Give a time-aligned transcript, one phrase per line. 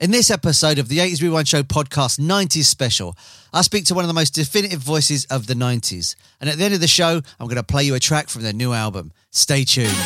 [0.00, 3.16] In this episode of the 80s Rewind Show podcast 90s special,
[3.52, 6.14] I speak to one of the most definitive voices of the 90s.
[6.40, 8.42] And at the end of the show, I'm going to play you a track from
[8.42, 9.10] their new album.
[9.32, 9.96] Stay tuned.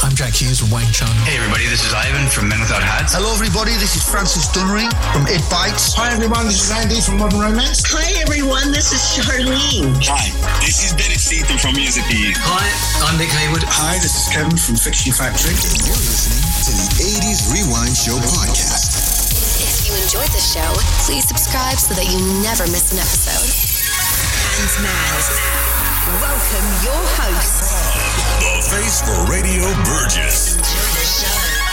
[0.00, 1.12] I'm Jack Hues from Wang Chung.
[1.28, 3.12] Hey everybody, this is Ivan from Men Without Hats.
[3.12, 5.92] Hello everybody, this is Francis Dunnery from It Bites.
[5.92, 7.84] Hi everyone, this is Andy from Modern Romance.
[7.92, 9.92] Hi everyone, this is Charlene.
[10.08, 10.32] Hi,
[10.64, 12.32] this is Benny Seaton from Music E.
[12.32, 12.64] Hi,
[13.04, 13.60] I'm Nick Hayward.
[13.68, 15.52] Hi, this is Kevin from Fiction Factory.
[15.52, 16.88] And you're listening to the
[17.20, 18.96] 80s Rewind Show podcast.
[19.60, 20.70] If you enjoyed the show,
[21.04, 23.52] please subscribe so that you never miss an episode.
[24.64, 25.79] And now,
[26.18, 27.70] welcome your host,
[28.42, 30.58] the face for Radio Burgess.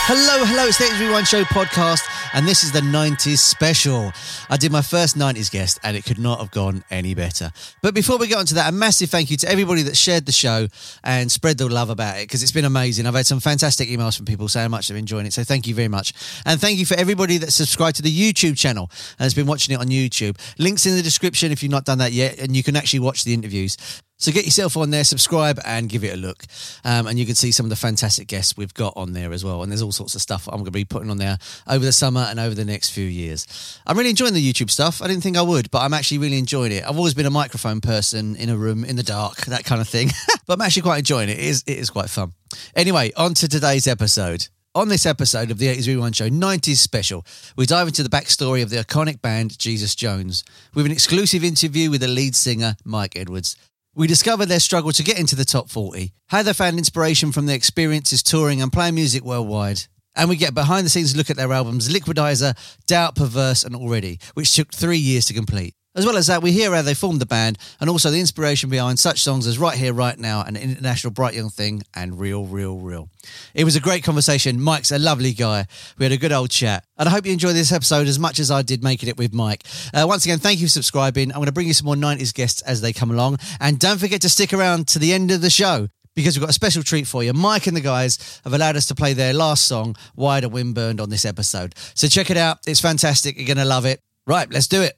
[0.10, 2.02] Hello, hello, it's the 80s Rewind Show podcast,
[2.34, 4.14] and this is the 90s special.
[4.50, 7.52] I did my first 90s guest, and it could not have gone any better.
[7.82, 10.26] But before we get on to that, a massive thank you to everybody that shared
[10.26, 10.68] the show
[11.04, 13.06] and spread the love about it, because it's been amazing.
[13.06, 15.68] I've had some fantastic emails from people saying how much they're enjoying it, so thank
[15.68, 16.14] you very much.
[16.46, 19.76] And thank you for everybody that subscribed to the YouTube channel and has been watching
[19.76, 20.38] it on YouTube.
[20.58, 23.26] Links in the description if you've not done that yet, and you can actually watch
[23.26, 23.76] the interviews.
[24.20, 26.44] So get yourself on there, subscribe, and give it a look.
[26.84, 29.46] Um, and you can see some of the fantastic guests we've got on there as
[29.46, 29.62] well.
[29.62, 31.38] And there's all sorts of stuff I'm going to be putting on there
[31.68, 33.80] over the summer and over the next few years.
[33.86, 35.04] I'm really enjoying the YouTube stuff.
[35.04, 36.84] I didn't think I would, but I'm actually really enjoying it.
[36.84, 39.88] I've always been a microphone person in a room in the dark, that kind of
[39.88, 40.10] thing.
[40.48, 41.38] but I'm actually quite enjoying it.
[41.38, 42.34] It is, it is quite fun.
[42.76, 44.48] Anyway, on to today's episode.
[44.74, 48.62] On this episode of the 80s Rewind Show 90s special, we dive into the backstory
[48.62, 50.44] of the iconic band Jesus Jones
[50.76, 53.56] with an exclusive interview with the lead singer, Mike Edwards.
[53.98, 57.48] We discover their struggle to get into the top 40, how they found inspiration from
[57.48, 59.86] their experiences touring and playing music worldwide.
[60.18, 62.58] And we get behind the scenes look at their albums Liquidizer,
[62.88, 65.76] Doubt, Perverse, and Already, which took three years to complete.
[65.98, 68.70] As well as that, we hear how they formed the band and also the inspiration
[68.70, 72.46] behind such songs as Right Here, Right Now, and International Bright Young Thing, and Real,
[72.46, 73.10] Real, Real.
[73.56, 74.62] It was a great conversation.
[74.62, 75.66] Mike's a lovely guy.
[75.98, 76.86] We had a good old chat.
[77.00, 79.34] And I hope you enjoyed this episode as much as I did making it with
[79.34, 79.64] Mike.
[79.92, 81.32] Uh, once again, thank you for subscribing.
[81.32, 83.38] I'm going to bring you some more 90s guests as they come along.
[83.60, 86.50] And don't forget to stick around to the end of the show because we've got
[86.50, 87.32] a special treat for you.
[87.32, 90.74] Mike and the guys have allowed us to play their last song, Why the Wind
[90.74, 91.76] Burned, on this episode.
[91.94, 92.58] So check it out.
[92.66, 93.38] It's fantastic.
[93.38, 94.02] You're going to love it.
[94.26, 94.98] Right, let's do it.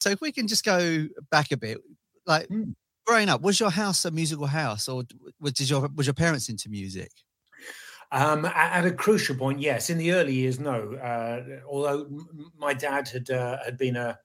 [0.00, 1.78] So if we can just go back a bit,
[2.26, 2.74] like mm.
[3.06, 5.04] growing up, was your house a musical house, or
[5.40, 7.12] was your was your parents into music?
[8.10, 9.88] Um, at, a crucial point, yes.
[9.88, 10.94] In the early years, no.
[10.94, 12.08] Uh, although
[12.58, 14.18] my dad had uh, had been a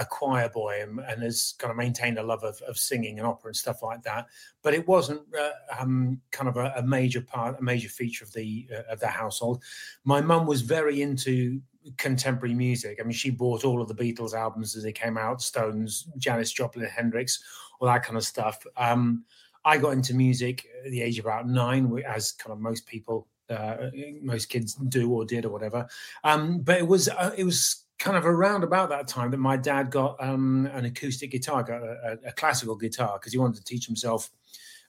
[0.00, 3.26] a choir boy and, and, has kind of maintained a love of, of singing and
[3.26, 4.26] opera and stuff like that.
[4.62, 8.32] But it wasn't uh, um, kind of a, a, major part, a major feature of
[8.32, 9.62] the uh, of the household.
[10.04, 11.60] My mum was very into
[11.98, 12.98] contemporary music.
[12.98, 16.52] I mean, she bought all of the Beatles albums as they came out, Stones, Janis
[16.52, 17.42] Joplin, Hendrix,
[17.78, 18.64] all that kind of stuff.
[18.76, 19.24] Um,
[19.64, 23.28] I got into music at the age of about nine, as kind of most people,
[23.50, 23.90] uh,
[24.22, 25.86] most kids do or did or whatever.
[26.24, 29.56] Um, but it was uh, it was kind of around about that time that my
[29.56, 33.64] dad got um, an acoustic guitar, got a, a classical guitar, because he wanted to
[33.64, 34.30] teach himself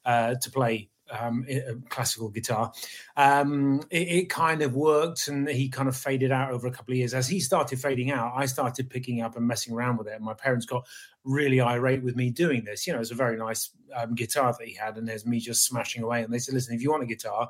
[0.06, 1.46] uh, to play um,
[1.90, 2.72] classical guitar.
[3.18, 6.94] Um, it, it, kind of worked, and he kind of faded out over a couple
[6.94, 7.14] of years.
[7.14, 10.14] As he started fading out, I started picking up and messing around with it.
[10.14, 10.88] And my parents got
[11.26, 12.88] really irate with me doing this.
[12.88, 15.66] You know, it's a very nice um, guitar that he had, and there's me just
[15.66, 16.24] smashing away.
[16.24, 17.50] And they said, "Listen, if you want a guitar,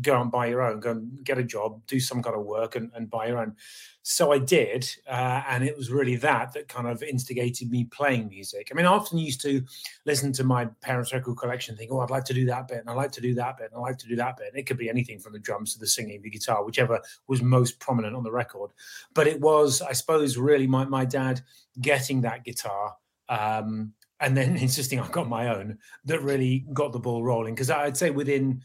[0.00, 0.80] go and buy your own.
[0.80, 3.56] Go and get a job, do some kind of work, and, and buy your own."
[4.02, 8.28] So I did, uh, and it was really that that kind of instigated me playing
[8.28, 8.68] music.
[8.70, 9.62] I mean, I often used to
[10.06, 12.90] listen to my parents' record collection, think, "Oh, I'd like to do that bit, and
[12.90, 14.66] I like to do that bit, and I like to do that bit." And it
[14.66, 18.16] could be anything from the drums to the singing, the guitar, whichever was most prominent
[18.16, 18.70] on the record.
[19.14, 21.40] But it was, I suppose, really my my dad
[21.80, 22.96] getting that guitar.
[23.28, 23.92] Um,
[24.22, 27.54] and then insisting I got my own that really got the ball rolling.
[27.54, 28.62] Because I'd say within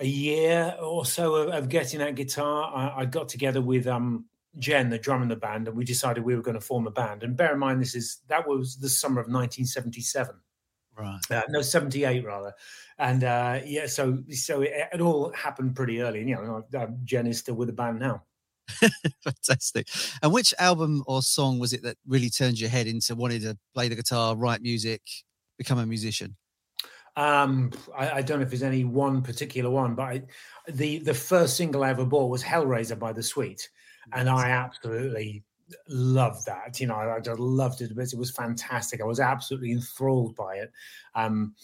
[0.00, 4.26] a year or so of, of getting that guitar, I, I, got together with um,
[4.58, 6.90] Gen, the drum in the band, and we decided we were going to form a
[6.90, 7.22] band.
[7.22, 10.34] And bear in mind, this is that was the summer of 1977.
[10.98, 11.20] Right.
[11.30, 12.54] Uh, no, 78 rather.
[12.98, 16.20] And uh, yeah, so so it, it, all happened pretty early.
[16.20, 18.22] And, you know, uh, Gen is still with the band now.
[19.22, 19.88] Fantastic.
[20.22, 23.58] And which album or song was it that really turned your head into wanting to
[23.74, 25.02] play the guitar, write music,
[25.58, 26.36] become a musician?
[27.16, 30.22] Um, I, I, don't know if there's any one particular one, but I,
[30.68, 33.70] the the first single I ever bought was Hellraiser by the Sweet,
[34.12, 35.42] and I absolutely
[35.88, 36.78] loved that.
[36.78, 37.90] You know, I, I just loved it.
[37.90, 39.00] It was fantastic.
[39.00, 40.72] I was absolutely enthralled by it.
[41.14, 41.54] Um,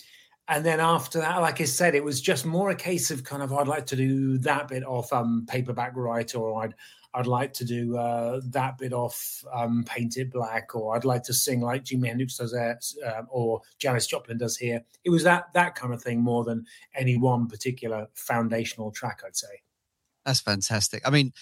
[0.48, 3.42] and then after that, like I said, it was just more a case of kind
[3.42, 6.74] of I'd like to do that bit of um, paperback writer, or I'd
[7.14, 11.24] I'd like to do uh, that bit off um, Paint It Black, or I'd like
[11.24, 14.82] to sing like Jimi Hendrix does there, uh, or Janis Joplin does here.
[15.04, 16.64] It was that that kind of thing more than
[16.94, 19.62] any one particular foundational track, I'd say.
[20.24, 21.06] That's fantastic.
[21.06, 21.32] I mean,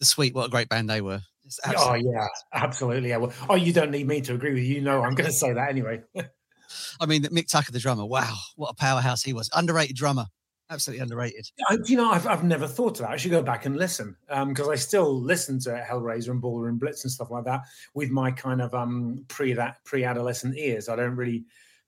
[0.00, 1.20] the Sweet, what a great band they were.
[1.66, 3.10] Oh yeah, absolutely.
[3.10, 3.18] Yeah.
[3.18, 4.76] Well, oh, you don't need me to agree with you.
[4.76, 6.02] You know, I'm going to say that anyway.
[7.00, 8.06] I mean, Mick Tucker, the drummer.
[8.06, 9.50] Wow, what a powerhouse he was!
[9.52, 10.26] Underrated drummer
[10.70, 11.50] absolutely underrated.
[11.68, 13.10] I, you know, I've, I've never thought of that.
[13.10, 16.78] I should go back and listen because um, I still listen to Hellraiser and Ballroom
[16.78, 17.62] Blitz and stuff like that
[17.94, 20.88] with my kind of um, pre that pre adolescent ears.
[20.88, 21.44] I don't really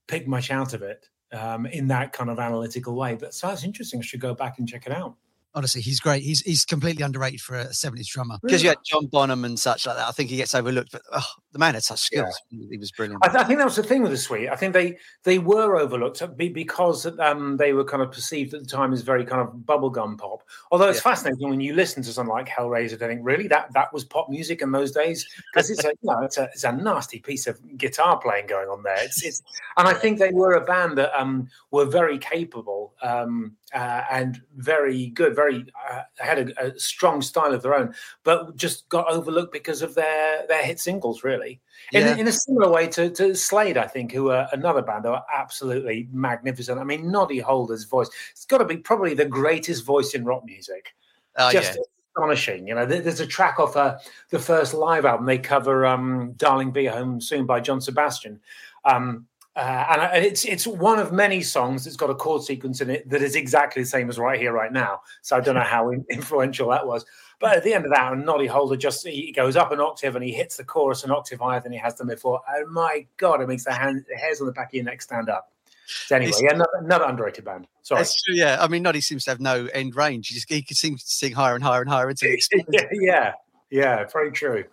[0.09, 3.15] pick much out of it um, in that kind of analytical way.
[3.15, 4.01] But so that's interesting.
[4.01, 5.17] I should go back and check it out
[5.55, 6.23] honestly, he's great.
[6.23, 8.39] He's he's completely underrated for a 70s drummer.
[8.43, 10.09] Because you had John Bonham and such like that.
[10.09, 12.41] I think he gets overlooked, but oh, the man had such skills.
[12.51, 12.67] Yeah.
[12.71, 13.25] He was brilliant.
[13.25, 14.49] I, th- I, think that was the thing with the Sweet.
[14.49, 18.67] I think they they were overlooked because um, they were kind of perceived at the
[18.67, 20.43] time as very kind of bubblegum pop.
[20.71, 21.11] Although it's yeah.
[21.11, 24.29] fascinating when you listen to something like Hellraiser, I think really that that was pop
[24.29, 27.47] music in those days because it's a you know it's a it's a nasty piece
[27.47, 29.03] of guitar playing going on there.
[29.03, 29.43] It's, it's
[29.77, 32.95] and I think they were a band that um, were very capable.
[33.03, 37.95] Um, uh, and very good, very uh, had a, a, strong style of their own,
[38.23, 41.25] but just got overlooked because of their their hit singles.
[41.25, 41.61] Really,
[41.93, 42.17] in, yeah.
[42.17, 45.25] in a similar way to, to Slade, I think, who are another band that are
[45.35, 46.79] absolutely magnificent.
[46.79, 50.45] I mean, Noddy Holder's voice, it's got to be probably the greatest voice in rock
[50.45, 50.95] music.
[51.37, 51.83] Oh, just yeah.
[52.15, 52.69] astonishing.
[52.69, 53.99] You know, there's a track off uh,
[54.31, 55.27] the first live album.
[55.27, 58.41] They cover um, "Darling Be Home Soon" by John Sebastian.
[58.85, 62.89] Um, uh, and it's it's one of many songs that's got a chord sequence in
[62.89, 65.03] it that is exactly the same as right here, right now.
[65.21, 67.05] So I don't know how influential that was.
[67.39, 70.25] But at the end of that, Noddy Holder just he goes up an octave and
[70.25, 72.41] he hits the chorus an octave higher than he has done before.
[72.49, 75.03] And my God, it makes the, hand, the hairs on the back of your neck
[75.03, 75.53] stand up.
[75.87, 77.67] So anyway, yeah, another, another, underrated band.
[77.83, 78.05] Sorry.
[78.05, 78.57] True, yeah.
[78.61, 80.29] I mean, Noddy seems to have no end range.
[80.29, 82.31] He just he could seem to sing higher and higher and higher until
[82.71, 83.33] yeah, yeah,
[83.71, 84.65] yeah, very true.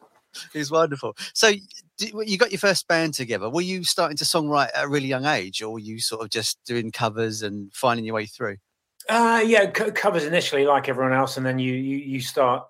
[0.54, 1.18] He's wonderful.
[1.34, 1.52] So
[2.00, 3.50] you got your first band together.
[3.50, 6.30] Were you starting to songwrite at a really young age, or were you sort of
[6.30, 8.58] just doing covers and finding your way through?
[9.08, 12.66] Uh, yeah, c- covers initially, like everyone else, and then you you, you start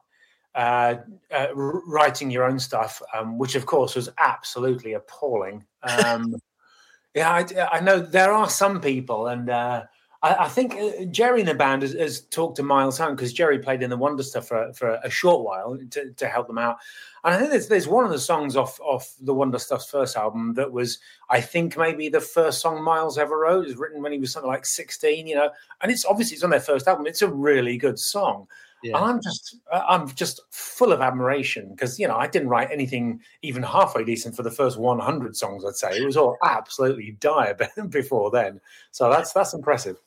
[0.56, 0.96] uh,
[1.32, 5.66] uh, writing your own stuff, um, which of course was absolutely appalling.
[5.84, 6.36] Um,
[7.14, 9.84] yeah, I, I, know there are some people, and uh,
[10.22, 13.32] I, I, think uh, Jerry in the band has, has talked to Miles Hunt because
[13.32, 16.58] Jerry played in the Wonder Stuff for, for a short while to, to help them
[16.58, 16.78] out.
[17.24, 20.18] And I think there's, there's one of the songs off off the Wonder Stuff's first
[20.18, 21.00] album that was,
[21.30, 23.66] I think, maybe the first song Miles ever wrote.
[23.66, 25.52] It was written when he was something like 16, you know.
[25.82, 27.08] And it's obviously it's on their first album.
[27.08, 28.48] It's a really good song.
[28.82, 28.98] Yeah.
[28.98, 33.20] And I'm just I'm just full of admiration because you know I didn't write anything
[33.42, 35.66] even halfway decent for the first 100 songs.
[35.66, 37.58] I'd say it was all absolutely dire
[37.90, 38.62] before then.
[38.92, 39.98] So that's that's impressive.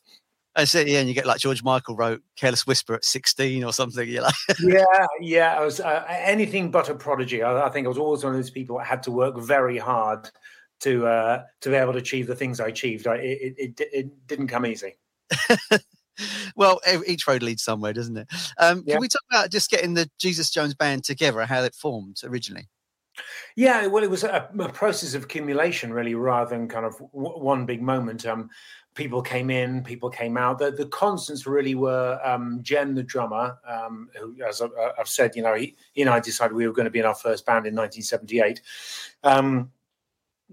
[0.54, 3.72] I said, yeah, and you get like George Michael wrote "Careless Whisper" at sixteen or
[3.72, 4.06] something.
[4.08, 5.58] You're like, yeah, yeah.
[5.58, 7.42] I was uh, anything but a prodigy.
[7.42, 9.78] I, I, think I was always one of those people that had to work very
[9.78, 10.30] hard
[10.80, 13.06] to uh, to be able to achieve the things I achieved.
[13.06, 14.98] I, it, it, it didn't come easy.
[16.56, 18.28] well, each road leads somewhere, doesn't it?
[18.58, 18.94] Um, yeah.
[18.94, 22.68] Can we talk about just getting the Jesus Jones band together, how it formed originally?
[23.56, 27.38] Yeah, well, it was a, a, process of accumulation, really, rather than kind of w-
[27.38, 28.24] one big moment.
[28.24, 28.48] Um,
[28.94, 30.58] people came in, people came out.
[30.58, 34.68] The, the constants really were um, Gen, the drummer, um, who, as I,
[34.98, 37.06] have said, you know, he, he, and I decided we were going to be in
[37.06, 38.60] our first band in 1978.
[39.24, 39.70] Um,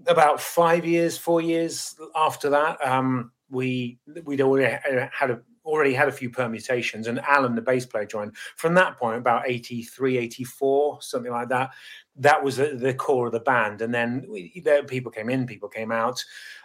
[0.06, 4.78] about five years, four years after that, um, we we'd already
[5.12, 8.34] had a, already had a few permutations, and Alan, the bass player, joined.
[8.56, 11.70] From that point, about 83, 84, something like that,
[12.16, 13.80] that was the, core of the band.
[13.82, 16.22] And then we, there, people came in, people came out.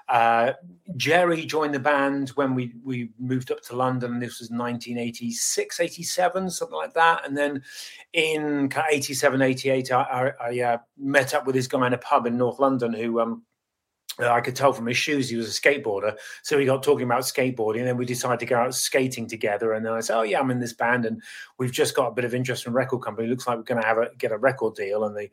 [0.08, 0.52] Uh,
[0.98, 4.20] Jerry joined the band when we, we moved up to London.
[4.20, 7.25] This was 1986, 87, something like that.
[7.25, 7.64] And then
[8.14, 12.28] in 87, 88, I, I, I uh, met up with this guy in a pub
[12.28, 13.44] in North London who um,
[14.19, 16.17] I could tell from his shoes he was a skateboarder.
[16.43, 19.74] So we got talking about skateboarding, and then we decided to go out skating together.
[19.74, 21.22] And then I said, "Oh yeah, I'm in this band, and
[21.57, 23.27] we've just got a bit of interest from record company.
[23.27, 25.29] Looks like we're going to have a get a record deal." And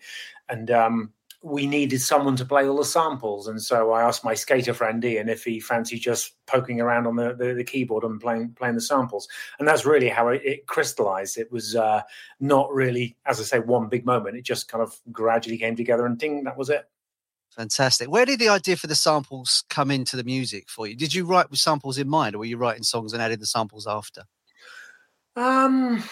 [0.49, 1.13] and um,
[1.43, 3.49] we needed someone to play all the samples.
[3.49, 7.17] And so I asked my skater friend Ian if he fancied just poking around on
[7.17, 9.29] the, the, the keyboard and playing playing the samples.
[9.59, 11.39] And that's really how it, it crystallized.
[11.39, 12.03] It was uh,
[12.39, 14.37] not really, as I say, one big moment.
[14.37, 16.89] It just kind of gradually came together, and ding, that was it.
[17.57, 18.11] Fantastic.
[18.11, 20.97] Where did the idea for the samples come into the music for you?
[20.97, 23.47] Did you write with samples in mind, or were you writing songs and adding the
[23.47, 24.23] samples after?
[25.37, 26.03] Um,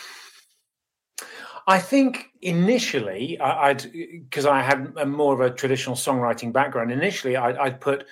[1.67, 6.93] I think initially I, would because I had a more of a traditional songwriting background.
[6.93, 8.05] Initially, I'd, I'd, put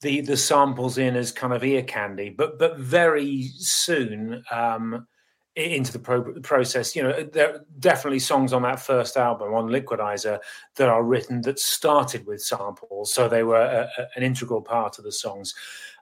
[0.00, 5.06] the the samples in as kind of ear candy, but but very soon um,
[5.54, 9.68] into the pro- process, you know, there are definitely songs on that first album on
[9.68, 10.38] Liquidizer
[10.76, 14.98] that are written that started with samples, so they were a, a, an integral part
[14.98, 15.54] of the songs.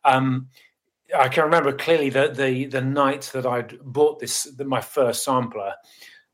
[0.05, 0.49] Um,
[1.17, 5.25] I can remember clearly the the the night that I'd bought this the, my first
[5.25, 5.75] sampler,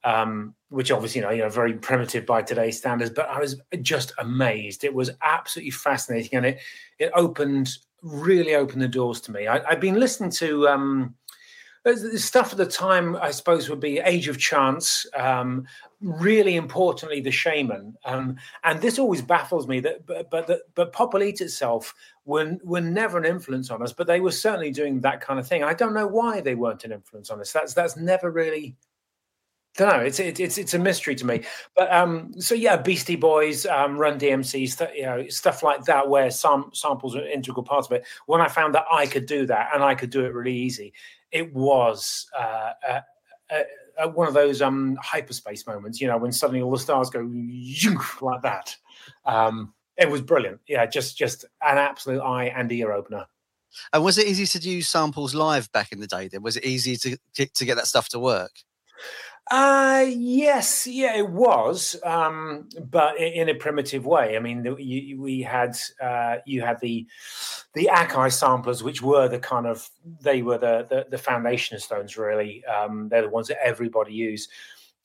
[0.04, 3.60] um, which obviously you know, you know very primitive by today's standards, but I was
[3.80, 4.84] just amazed.
[4.84, 6.58] It was absolutely fascinating, and it
[6.98, 7.70] it opened
[8.02, 9.48] really opened the doors to me.
[9.48, 10.68] I, had been listening to.
[10.68, 11.14] Um,
[11.94, 15.06] the stuff at the time, I suppose, would be Age of Chance.
[15.14, 15.66] Um,
[16.00, 17.94] really importantly, the Shamen.
[18.04, 19.80] um, and this always baffles me.
[19.80, 23.92] That but but, the, but Pop Eat itself were were never an influence on us,
[23.92, 25.62] but they were certainly doing that kind of thing.
[25.62, 27.52] I don't know why they weren't an influence on us.
[27.52, 28.74] That's that's never really
[29.76, 30.04] don't know.
[30.04, 31.44] It's it's it's a mystery to me.
[31.76, 36.08] But um, so yeah, Beastie Boys, um, Run DMC, st- you know, stuff like that,
[36.08, 38.06] where some samples are an integral part of it.
[38.26, 40.92] When I found that I could do that and I could do it really easy,
[41.30, 43.00] it was uh
[44.12, 46.00] one of those um hyperspace moments.
[46.00, 47.20] You know, when suddenly all the stars go
[48.20, 48.76] like that.
[49.24, 50.60] Um, it was brilliant.
[50.66, 53.26] Yeah, just just an absolute eye and ear opener.
[53.92, 56.28] And was it easy to do samples live back in the day?
[56.28, 58.52] Then was it easy to to get that stuff to work?
[59.48, 64.36] Uh yes, yeah, it was, um, but in a primitive way.
[64.36, 67.06] I mean, you, we had uh, you had the
[67.72, 69.88] the Akai samplers, which were the kind of
[70.20, 72.16] they were the the, the foundation stones.
[72.16, 74.50] Really, um, they're the ones that everybody used.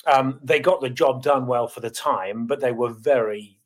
[0.07, 3.59] Um, they got the job done well for the time, but they were very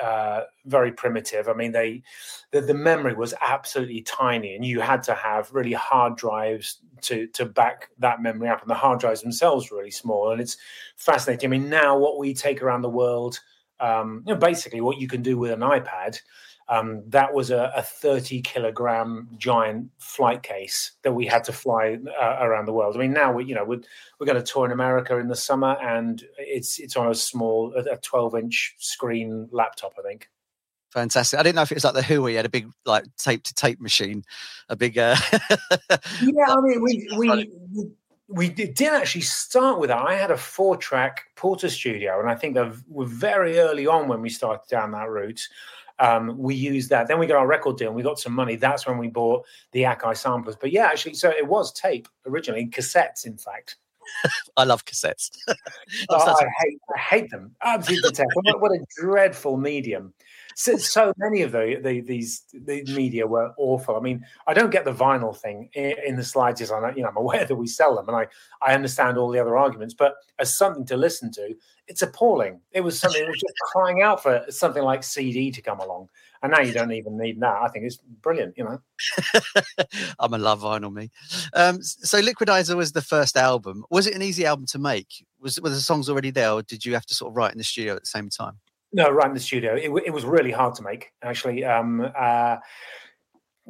[0.00, 1.48] uh, very primitive.
[1.48, 2.02] I mean, they
[2.50, 7.26] the, the, memory was absolutely tiny, and you had to have really hard drives to
[7.28, 10.30] to back that memory up, and the hard drives themselves were really small.
[10.30, 10.56] And it's
[10.96, 11.48] fascinating.
[11.48, 13.40] I mean, now what we take around the world,
[13.80, 16.20] um, you know, basically what you can do with an iPad.
[16.72, 21.98] Um, that was a, a, 30 kilogram giant flight case that we had to fly
[22.18, 22.96] uh, around the world.
[22.96, 23.82] I mean, now we, you know, we're,
[24.18, 27.74] we're going to tour in America in the summer, and it's it's on a small,
[27.74, 30.30] a 12 inch screen laptop, I think.
[30.92, 31.38] Fantastic.
[31.38, 33.04] I didn't know if it was like the Who, where you had a big like
[33.18, 34.24] tape to tape machine,
[34.70, 34.96] a big.
[34.96, 35.16] Uh...
[36.22, 37.48] yeah, I mean, we we.
[38.28, 39.98] we did actually start with that.
[39.98, 44.22] I had a four track Portastudio, and I think that were very early on when
[44.22, 45.46] we started down that route
[46.02, 47.06] um, we used that.
[47.06, 48.56] Then we got our record deal and we got some money.
[48.56, 50.56] That's when we bought the Akai samplers.
[50.56, 53.76] But yeah, actually, so it was tape originally, cassettes, in fact.
[54.56, 55.30] I love cassettes.
[55.48, 55.54] oh,
[56.10, 57.54] I, hate, I hate them.
[57.62, 58.30] Absolutely detest.
[58.34, 60.12] what, what a dreadful medium
[60.54, 63.96] so, so many of the, the these the media were awful.
[63.96, 66.72] I mean, I don't get the vinyl thing in, in the slightest.
[66.72, 68.26] I you know I'm aware that we sell them, and I
[68.60, 69.94] I understand all the other arguments.
[69.94, 71.54] But as something to listen to,
[71.88, 72.60] it's appalling.
[72.72, 73.22] It was something.
[73.22, 76.08] It was just crying out for something like CD to come along.
[76.42, 77.62] And now you don't even need that.
[77.62, 78.80] I think it's brilliant, you know.
[80.18, 81.10] I'm a love vinyl, me.
[81.54, 83.84] Um, so Liquidizer was the first album.
[83.90, 85.24] Was it an easy album to make?
[85.40, 87.58] Was were the songs already there, or did you have to sort of write in
[87.58, 88.58] the studio at the same time?
[88.92, 89.74] No, right in the studio.
[89.74, 92.56] It, it was really hard to make, actually, um, uh,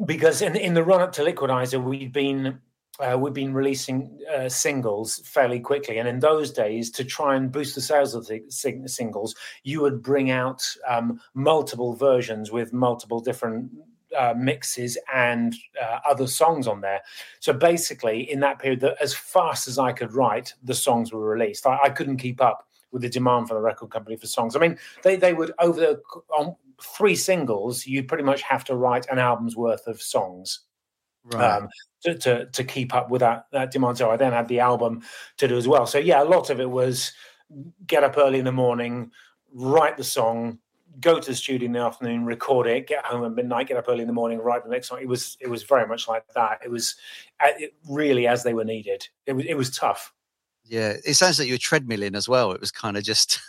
[0.05, 2.59] because in in the run up to Liquidizer, we'd been
[2.99, 7.53] uh, we've been releasing uh, singles fairly quickly, and in those days, to try and
[7.53, 12.73] boost the sales of the sing- singles, you would bring out um, multiple versions with
[12.73, 13.71] multiple different
[14.19, 17.01] uh, mixes and uh, other songs on there.
[17.41, 21.67] So basically, in that period, as fast as I could write, the songs were released.
[21.67, 24.55] I, I couldn't keep up with the demand for the record company for songs.
[24.55, 26.03] I mean, they they would over the
[26.37, 30.61] on three singles, you'd pretty much have to write an album's worth of songs.
[31.25, 31.59] Right.
[31.59, 31.69] Um,
[32.03, 33.99] to, to, to keep up with that, that demand.
[33.99, 35.03] So I then had the album
[35.37, 35.87] to do as well.
[35.87, 37.13] So yeah, a lot of it was
[37.87, 39.13] get up early in the morning,
[39.53, 40.59] write the song,
[41.01, 43.87] go to the studio in the afternoon, record it, get home at midnight, get up
[43.89, 44.99] early in the morning, write the next song.
[45.01, 46.61] It was it was very much like that.
[46.65, 46.97] It was
[47.41, 49.07] uh, it really as they were needed.
[49.27, 50.13] It was it was tough.
[50.65, 52.53] Yeah, it sounds like you were treadmilling as well.
[52.53, 53.41] It was kind of just.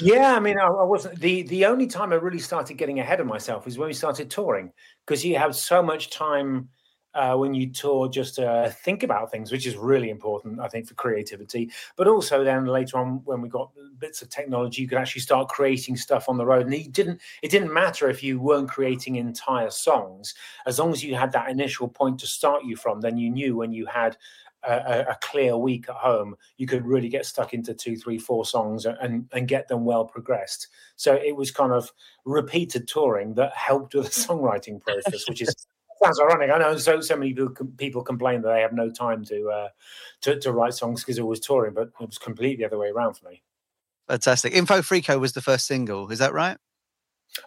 [0.00, 3.20] yeah, I mean, I, I, wasn't the the only time I really started getting ahead
[3.20, 4.72] of myself is when we started touring
[5.06, 6.68] because you have so much time
[7.14, 10.88] uh, when you tour just to think about things, which is really important, I think,
[10.88, 11.70] for creativity.
[11.96, 15.48] But also then later on, when we got bits of technology, you could actually start
[15.48, 16.66] creating stuff on the road.
[16.66, 20.34] And it didn't it didn't matter if you weren't creating entire songs,
[20.66, 23.00] as long as you had that initial point to start you from.
[23.00, 24.16] Then you knew when you had
[24.64, 28.44] a, a, clear week at home, you could really get stuck into two, three, four
[28.44, 30.68] songs and and get them well progressed.
[30.96, 31.92] So it was kind of
[32.24, 35.54] repeated touring that helped with the songwriting process, which is
[36.02, 36.50] sounds ironic.
[36.50, 37.34] I know so so many
[37.76, 39.68] people, complain that they have no time to uh,
[40.22, 42.88] to, to write songs because it was touring, but it was completely the other way
[42.88, 43.42] around for me.
[44.08, 44.52] Fantastic.
[44.52, 46.10] Info Freako was the first single.
[46.10, 46.58] Is that right?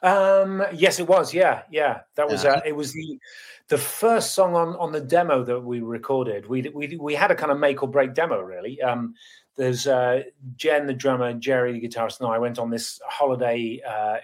[0.02, 1.34] Um, yes, it was.
[1.34, 2.02] Yeah, yeah.
[2.16, 2.46] That was.
[2.46, 3.20] Uh, it was the
[3.68, 6.48] the first song on on the demo that we recorded.
[6.48, 8.82] We we we had a kind of make or break demo, really.
[8.82, 9.16] Um,
[9.58, 10.24] there's uh,
[10.58, 14.18] Gen, the drummer, Jerry, the guitarist, and I went on this holiday uh,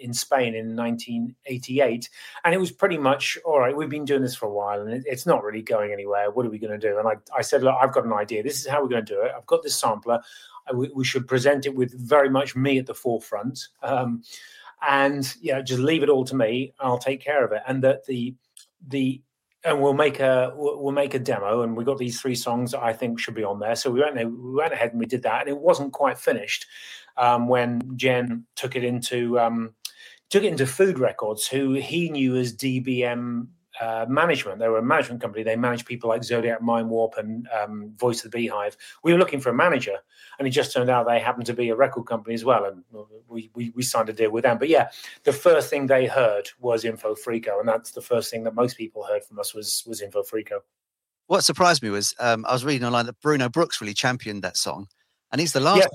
[0.00, 2.08] in Spain in 1988,
[2.44, 3.76] and it was pretty much all right.
[3.76, 6.30] We've been doing this for a while, and it's not really going anywhere.
[6.30, 6.98] What are we going to do?
[6.98, 8.44] And I, I said, look, I've got an idea.
[8.44, 9.32] This is how we're going to do it.
[9.36, 10.20] I've got this sampler.
[10.72, 14.22] We, we should present it with very much me at the forefront, um,
[14.86, 16.72] and yeah, just leave it all to me.
[16.80, 17.62] I'll take care of it.
[17.66, 18.34] And that the
[18.86, 19.22] the
[19.66, 22.82] and we'll make a we'll make a demo and we got these three songs that
[22.82, 25.22] i think should be on there so we went we went ahead and we did
[25.22, 26.66] that and it wasn't quite finished
[27.18, 29.74] um, when Gen took it into um,
[30.30, 33.48] took it into food records who he knew as dbm
[33.80, 34.58] uh, management.
[34.58, 35.42] They were a management company.
[35.42, 38.76] They managed people like Zodiac Mindwarp and um, Voice of the Beehive.
[39.02, 39.96] We were looking for a manager,
[40.38, 42.84] and it just turned out they happened to be a record company as well, and
[43.28, 44.58] we, we, we signed a deal with them.
[44.58, 44.90] But yeah,
[45.24, 48.76] the first thing they heard was Info Freako, and that's the first thing that most
[48.76, 50.60] people heard from us was was Info Freako.
[51.26, 54.56] What surprised me was um, I was reading online that Bruno Brooks really championed that
[54.56, 54.88] song,
[55.32, 55.88] and he's the last.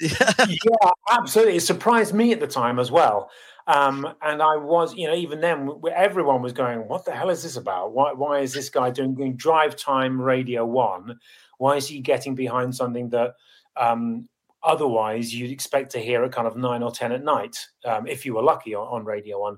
[0.00, 1.56] Yeah, yeah, absolutely.
[1.56, 3.30] It surprised me at the time as well.
[3.66, 7.42] Um, and I was, you know, even then, everyone was going, "What the hell is
[7.42, 7.92] this about?
[7.92, 11.18] Why, why is this guy doing, doing drive time Radio One?
[11.58, 13.34] Why is he getting behind something that
[13.76, 14.28] um,
[14.62, 18.24] otherwise you'd expect to hear at kind of nine or ten at night, um, if
[18.24, 19.56] you were lucky on, on Radio One?"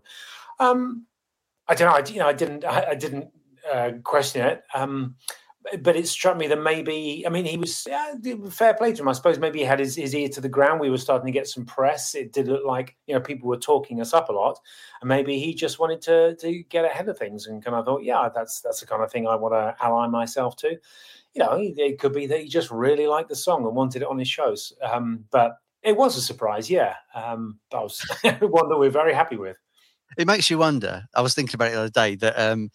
[0.58, 1.06] Um,
[1.66, 1.96] I don't know.
[1.96, 3.28] I, you know, I didn't, I, I didn't
[3.70, 4.62] uh, question it.
[4.74, 5.16] Um,
[5.80, 8.14] but it struck me that maybe, I mean, he was uh,
[8.50, 9.08] fair play to him.
[9.08, 10.80] I suppose maybe he had his, his ear to the ground.
[10.80, 12.14] We were starting to get some press.
[12.14, 14.58] It did look like, you know, people were talking us up a lot.
[15.00, 18.04] And maybe he just wanted to to get ahead of things and kind of thought,
[18.04, 20.70] yeah, that's that's the kind of thing I want to ally myself to.
[21.34, 24.08] You know, it could be that he just really liked the song and wanted it
[24.08, 24.72] on his shows.
[24.82, 26.94] Um, but it was a surprise, yeah.
[27.14, 28.00] Um, that was
[28.40, 29.56] one that we're very happy with.
[30.16, 31.04] It makes you wonder.
[31.14, 32.70] I was thinking about it the other day that um,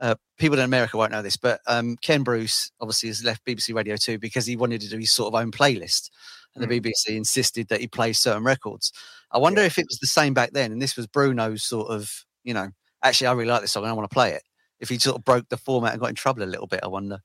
[0.00, 3.74] uh, people in America won't know this, but um, Ken Bruce obviously has left BBC
[3.74, 6.10] Radio 2 because he wanted to do his sort of own playlist.
[6.54, 6.68] And mm.
[6.68, 8.92] the BBC insisted that he play certain records.
[9.32, 9.66] I wonder yeah.
[9.66, 10.72] if it was the same back then.
[10.72, 12.10] And this was Bruno's sort of,
[12.44, 12.70] you know,
[13.02, 14.42] actually, I really like this song and I want to play it.
[14.80, 16.88] If he sort of broke the format and got in trouble a little bit, I
[16.88, 17.20] wonder.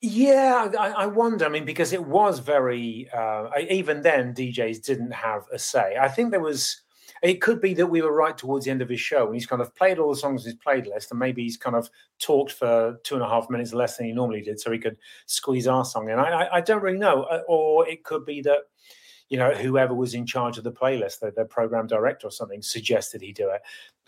[0.00, 1.46] Yeah, I, I wonder.
[1.46, 5.96] I mean, because it was very, uh, even then, DJs didn't have a say.
[6.00, 6.82] I think there was
[7.22, 9.46] it could be that we were right towards the end of his show and he's
[9.46, 12.52] kind of played all the songs in his playlist and maybe he's kind of talked
[12.52, 15.66] for two and a half minutes less than he normally did so he could squeeze
[15.66, 16.18] our song in.
[16.18, 17.22] I, I, I don't really know.
[17.24, 18.60] Uh, or it could be that,
[19.28, 22.62] you know, whoever was in charge of the playlist, the, the program director or something,
[22.62, 23.60] suggested he do it.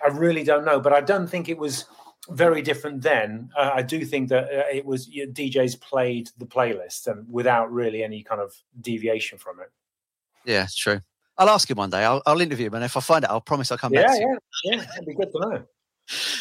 [0.05, 1.87] I really don't know, but I don't think it was
[2.31, 3.51] very different then.
[3.57, 7.27] Uh, I do think that uh, it was you know, DJs played the playlist and
[7.29, 9.71] without really any kind of deviation from it.
[10.45, 11.01] Yeah, it's true.
[11.39, 12.05] I'll ask him one day.
[12.05, 14.19] I'll, I'll interview him, and if I find out, I'll promise I'll come yeah, back.
[14.21, 14.27] Yeah,
[14.65, 14.85] yeah, yeah.
[14.85, 15.65] That'd be good to know.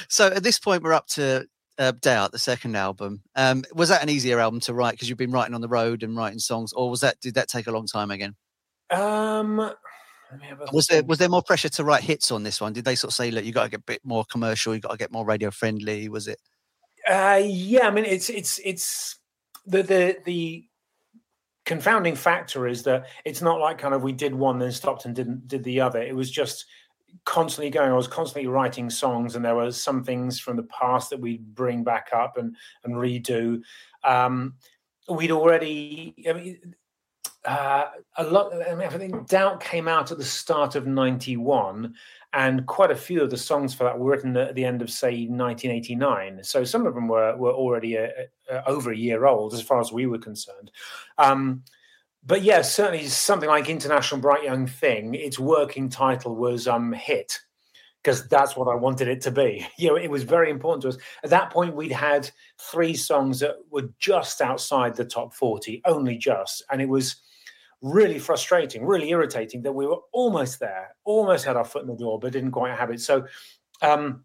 [0.08, 1.46] So at this point, we're up to
[1.78, 3.22] uh, Doubt, the second album.
[3.36, 6.04] Um, was that an easier album to write because you've been writing on the road
[6.04, 8.36] and writing songs, or was that did that take a long time again?
[8.90, 9.72] Um,
[10.72, 12.74] was there was there more pressure to write hits on this one?
[12.74, 14.82] Did they sort of say, look, you got to get a bit more commercial, you
[14.82, 16.10] got to get more radio friendly?
[16.10, 16.40] Was it?
[17.08, 19.20] Uh, yeah, I mean, it's it's it's
[19.66, 20.66] the the the
[21.68, 25.14] confounding factor is that it's not like kind of we did one then stopped and
[25.14, 26.02] didn't did the other.
[26.02, 26.66] It was just
[27.26, 27.92] constantly going.
[27.92, 31.54] I was constantly writing songs, and there were some things from the past that we'd
[31.54, 33.62] bring back up and and redo.
[34.04, 34.56] Um,
[35.10, 36.16] we'd already.
[36.28, 36.76] I mean,
[37.44, 38.54] uh, a lot.
[38.54, 41.94] I mean, I think Doubt came out at the start of '91,
[42.34, 44.90] and quite a few of the songs for that were written at the end of,
[44.90, 46.44] say, 1989.
[46.44, 48.12] So some of them were were already a,
[48.50, 50.72] a, over a year old, as far as we were concerned.
[51.18, 51.64] Um,
[52.26, 55.16] but yeah, certainly something like International Bright Young Thing.
[55.16, 57.40] Its working title was um, "Hit."
[58.04, 59.68] Because that's what I wanted it to be.
[59.78, 60.98] You know, it was very important to us.
[61.24, 66.18] At that point, we'd had three songs that were just outside the top 40, only
[66.18, 66.64] just.
[66.72, 67.18] And it was
[67.82, 71.96] really frustrating, really irritating that we were almost there, almost had our foot in the
[71.96, 73.02] door, but didn't quite have it.
[73.02, 73.26] So
[73.82, 74.24] um,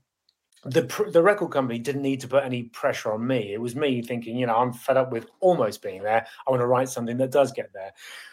[0.64, 3.52] the the record company didn't need to put any pressure on me.
[3.52, 6.26] It was me thinking, you know, I'm fed up with almost being there.
[6.46, 7.92] I want to write something that does get there.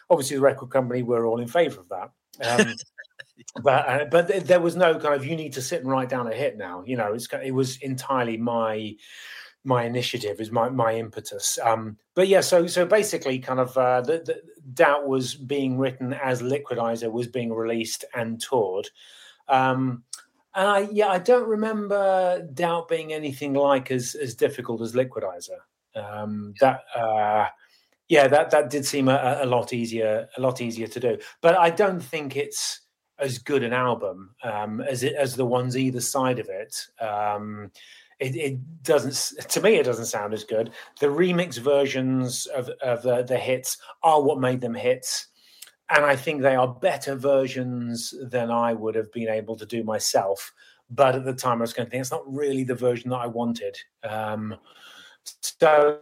[0.10, 2.12] Obviously, the record company were all in favour of that.
[2.48, 2.74] Um,
[3.64, 6.28] but uh, but there was no kind of you need to sit and write down
[6.28, 6.84] a hit now.
[6.86, 8.96] You know, it's it was entirely my
[9.70, 11.58] my initiative is my my impetus.
[11.64, 14.42] Um, but yeah, so so basically, kind of uh, the, the
[14.74, 18.90] doubt was being written as Liquidizer was being released and toured.
[19.48, 20.04] Um,
[20.56, 25.60] and I, yeah, I don't remember Doubt being anything like as as difficult as Liquidizer.
[25.96, 27.48] Um, that, uh,
[28.08, 31.18] yeah, that that did seem a, a, lot easier, a lot easier to do.
[31.42, 32.82] But I don't think it's
[33.20, 36.76] as good an album um, as it as the ones either side of it.
[37.00, 37.72] Um,
[38.20, 43.04] it, it, doesn't to me it doesn't sound as good the remix versions of, of
[43.04, 45.28] the, the hits are what made them hits
[45.90, 49.84] and I think they are better versions than I would have been able to do
[49.84, 50.54] myself.
[50.92, 53.18] But at the time, I was going to think it's not really the version that
[53.18, 53.78] I wanted.
[54.04, 54.56] Um,
[55.42, 56.00] so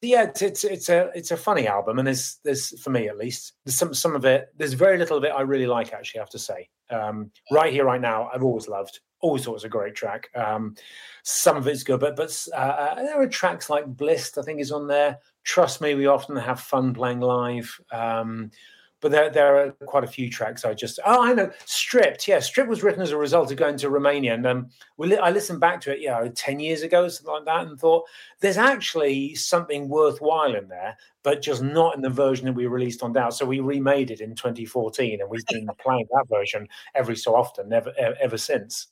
[0.00, 3.16] yeah, it's, it's, it's a it's a funny album, and there's there's for me at
[3.16, 4.52] least there's some some of it.
[4.56, 5.92] There's very little of it I really like.
[5.92, 9.00] Actually, I have to say, um, right here, right now, I've always loved.
[9.20, 10.28] Always thought it was a great track.
[10.36, 10.76] Um,
[11.24, 14.60] some of it's good, but but uh, uh there are tracks like Blissed, I think,
[14.60, 15.18] is on there.
[15.42, 17.80] Trust me, we often have fun playing live.
[17.90, 18.50] Um,
[19.00, 22.40] but there, there are quite a few tracks I just oh I know stripped yeah
[22.40, 25.60] stripped was written as a result of going to Romania and um we I listened
[25.60, 28.04] back to it yeah 10 years ago something like that and thought
[28.40, 33.02] there's actually something worthwhile in there but just not in the version that we released
[33.02, 37.16] on Doubt so we remade it in 2014 and we've been playing that version every
[37.16, 38.88] so often never ever since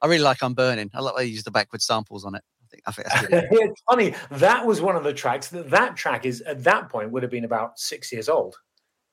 [0.00, 2.42] I really like I'm burning I like they use the backward samples on it
[2.86, 4.14] I think, I think it's funny.
[4.30, 5.48] That was one of the tracks.
[5.48, 8.58] That that track is at that point would have been about six years old.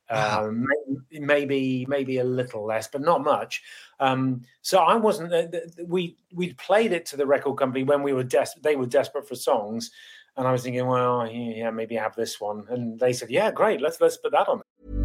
[0.09, 0.67] Um,
[1.11, 3.63] maybe maybe a little less, but not much.
[3.99, 5.33] Um, so I wasn't.
[5.33, 5.47] Uh,
[5.85, 8.63] we we played it to the record company when we were desperate.
[8.63, 9.89] They were desperate for songs,
[10.37, 12.65] and I was thinking, well, yeah, maybe have this one.
[12.69, 15.04] And they said, yeah, great, let's let's put that on.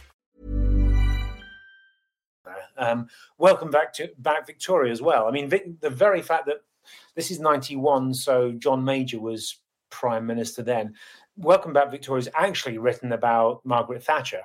[2.81, 5.27] Um, welcome back to back Victoria as well.
[5.27, 6.57] I mean, Vic, the very fact that
[7.15, 9.59] this is '91, so John Major was
[9.91, 10.95] prime minister then.
[11.37, 14.41] Welcome back Victoria is actually written about Margaret Thatcher.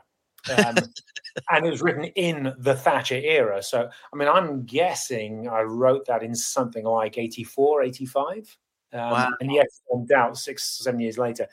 [0.56, 0.76] Um,
[1.50, 3.62] and it was written in the Thatcher era.
[3.62, 8.58] So, I mean, I'm guessing I wrote that in something like 84, 85.
[8.92, 9.30] Um, wow.
[9.40, 11.48] And yes, on doubt, six, seven years later.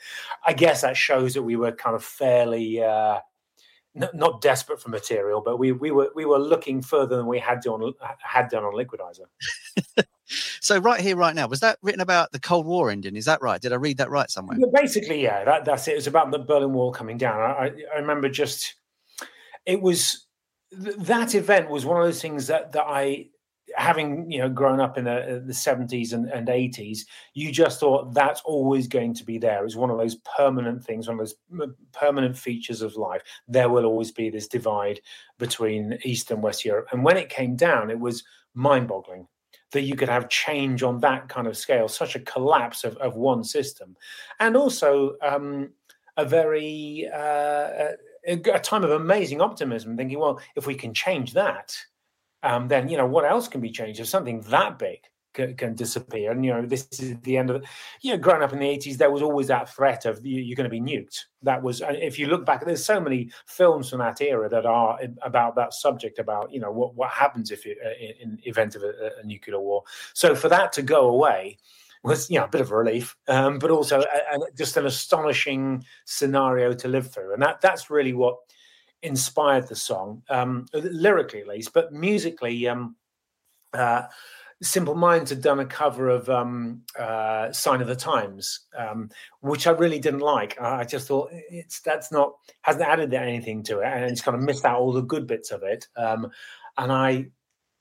[0.46, 3.18] I guess that shows that we were kind of fairly uh,
[3.94, 7.60] not desperate for material, but we we were we were looking further than we had
[7.60, 9.26] done had done on Liquidizer.
[10.60, 13.16] so right here, right now, was that written about the Cold War ending?
[13.16, 13.60] Is that right?
[13.60, 14.58] Did I read that right somewhere?
[14.58, 15.92] Yeah, basically, yeah, that, that's it.
[15.92, 17.40] It was about the Berlin Wall coming down.
[17.40, 18.74] I, I remember just
[19.66, 20.26] it was
[20.72, 23.26] that event was one of those things that that I
[23.76, 27.00] having you know grown up in the, the 70s and, and 80s
[27.34, 29.64] you just thought that's always going to be there.
[29.64, 33.22] It's one of those permanent things one of those permanent features of life.
[33.48, 35.00] There will always be this divide
[35.38, 36.88] between east and west europe.
[36.92, 39.26] And when it came down it was mind-boggling
[39.72, 43.16] that you could have change on that kind of scale such a collapse of, of
[43.16, 43.96] one system.
[44.38, 45.70] And also um,
[46.16, 47.92] a very uh,
[48.26, 51.76] a time of amazing optimism thinking well if we can change that
[52.44, 53.98] um, then you know what else can be changed?
[54.00, 55.00] If something that big
[55.32, 57.64] can, can, disappear and you know this is the end of it.
[58.02, 60.56] You know growing up in the 80s there was always that threat of you, are
[60.56, 61.20] going to be nuked.
[61.42, 64.98] That was if you look back there's so many films from that era that are
[65.22, 68.76] about that subject about you know what, what happens if you, uh, in, in event
[68.76, 69.82] of a, a, nuclear war.
[70.12, 71.58] So for that to go away
[72.02, 74.86] was you know a bit of a relief um, but also a, a, just an
[74.86, 78.36] astonishing scenario to live through and that that's really what
[79.04, 82.66] inspired the song, um, lyrically at least, but musically.
[82.66, 82.96] Um,
[83.72, 84.02] uh,
[84.62, 89.66] Simple Minds had done a cover of um, uh, "Sign of the Times," um, which
[89.66, 90.58] I really didn't like.
[90.60, 94.42] I just thought it's that's not hasn't added anything to it, and it's kind of
[94.42, 95.86] missed out all the good bits of it.
[95.96, 96.30] Um,
[96.78, 97.26] and I,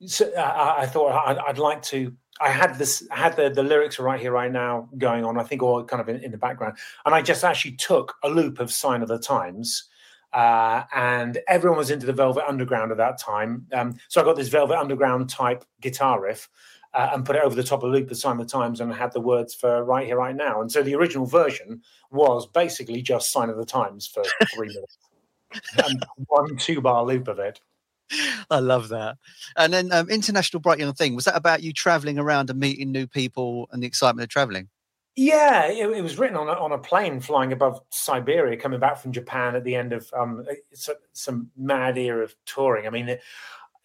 [0.06, 2.12] so I, I, thought I'd, I'd, like to.
[2.42, 5.40] I had this, had the the lyrics right here, right now, going on.
[5.40, 8.30] I think all kind of in, in the background, and I just actually took a
[8.30, 9.88] loop of "Sign of the Times."
[10.34, 13.67] Uh, and everyone was into the Velvet Underground at that time.
[13.72, 16.50] Um, so I got this Velvet Underground type guitar riff
[16.93, 18.80] uh, and put it over the top of the Loop of Sign of the Times
[18.80, 20.62] and had the words for Right Here, Right Now.
[20.62, 24.24] And so the original version was basically just Sign of the Times for
[24.56, 24.98] three minutes
[25.86, 27.60] and one two bar loop of it.
[28.50, 29.17] I love that.
[29.58, 32.91] And then um, International Bright Young Thing, was that about you traveling around and meeting
[32.91, 34.69] new people and the excitement of traveling?
[35.15, 38.97] Yeah, it, it, was written on a, on a plane flying above Siberia, coming back
[38.97, 40.43] from Japan at the end of um,
[41.13, 42.88] some mad era of touring.
[42.88, 43.17] I mean,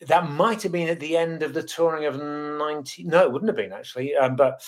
[0.06, 3.48] that might have been at the end of the touring of 90 no it wouldn't
[3.48, 4.62] have been actually um, but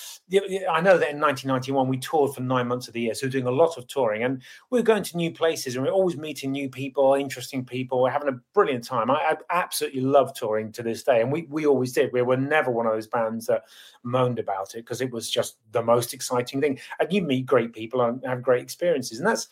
[0.69, 3.29] i know that in 1991 we toured for nine months of the year so we
[3.29, 5.91] are doing a lot of touring and we are going to new places and we're
[5.91, 9.09] always meeting new people interesting people we're having a brilliant time.
[9.09, 12.11] I, I absolutely love touring to this day and we, we always did.
[12.11, 13.63] We were never one of those bands that
[14.03, 17.73] moaned about it because it was just the most exciting thing and you meet great
[17.73, 19.47] people and have great experiences and that's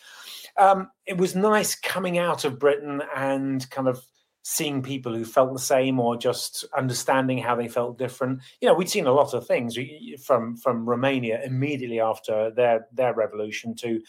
[0.57, 4.03] um, it was nice coming out of britain and kind of
[4.51, 8.41] seeing people who felt the same or just understanding how they felt different.
[8.59, 9.77] You know, we'd seen a lot of things
[10.25, 14.01] from from Romania immediately after their their revolution to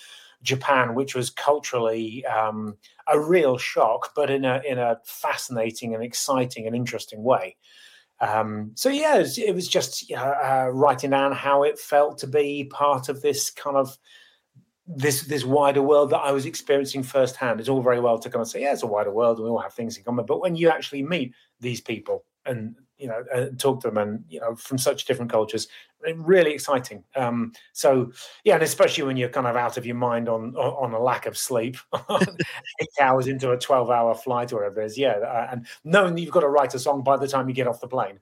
[0.42, 6.03] Japan, which was culturally um, a real shock, but in a in a fascinating and
[6.03, 7.57] exciting and interesting way.
[8.20, 12.26] Um, so yeah, it was, it was just uh, writing down how it felt to
[12.26, 13.98] be part of this kind of
[14.96, 17.61] this this wider world that I was experiencing firsthand.
[17.61, 19.50] It's all very well to kind of say, yeah, it's a wider world, and we
[19.50, 20.26] all have things in common.
[20.26, 24.24] But when you actually meet these people and you know uh, talk to them, and
[24.29, 25.68] you know from such different cultures,
[26.16, 27.05] really exciting.
[27.14, 28.11] Um, so
[28.44, 31.26] yeah, and especially when you're kind of out of your mind on on a lack
[31.26, 31.76] of sleep,
[32.11, 36.14] eight hours into a twelve hour flight or whatever it is, yeah, uh, and knowing
[36.14, 38.18] that you've got to write a song by the time you get off the plane.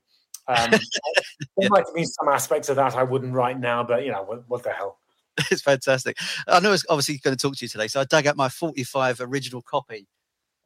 [0.48, 0.70] Um,
[1.56, 4.22] there might have been some aspects of that I wouldn't write now, but you know
[4.22, 4.98] what, what the hell.
[5.50, 6.18] it's fantastic.
[6.46, 8.48] I know it's obviously going to talk to you today, so I dug out my
[8.48, 10.06] 45 original copy.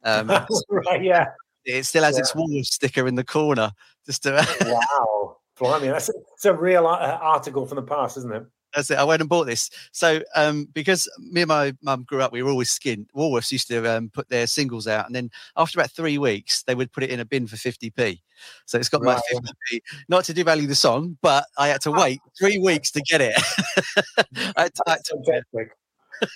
[0.03, 0.27] Um,
[0.69, 1.27] right, yeah.
[1.65, 2.21] It still has yeah.
[2.21, 3.71] its wall sticker in the corner.
[4.05, 8.33] Just to wow, blimey, that's a, it's a real uh, article from the past, isn't
[8.33, 8.43] it?
[8.75, 8.97] That's it.
[8.97, 9.69] I went and bought this.
[9.91, 13.07] So, um, because me and my mum grew up, we were always skinned.
[13.15, 16.75] Woolworths used to um, put their singles out, and then after about three weeks, they
[16.75, 18.19] would put it in a bin for 50p.
[18.65, 19.19] So it's got right.
[19.33, 19.81] my 50p.
[20.09, 23.35] Not to devalue the song, but I had to wait three weeks to get it.
[24.57, 25.69] I had to, That's, to,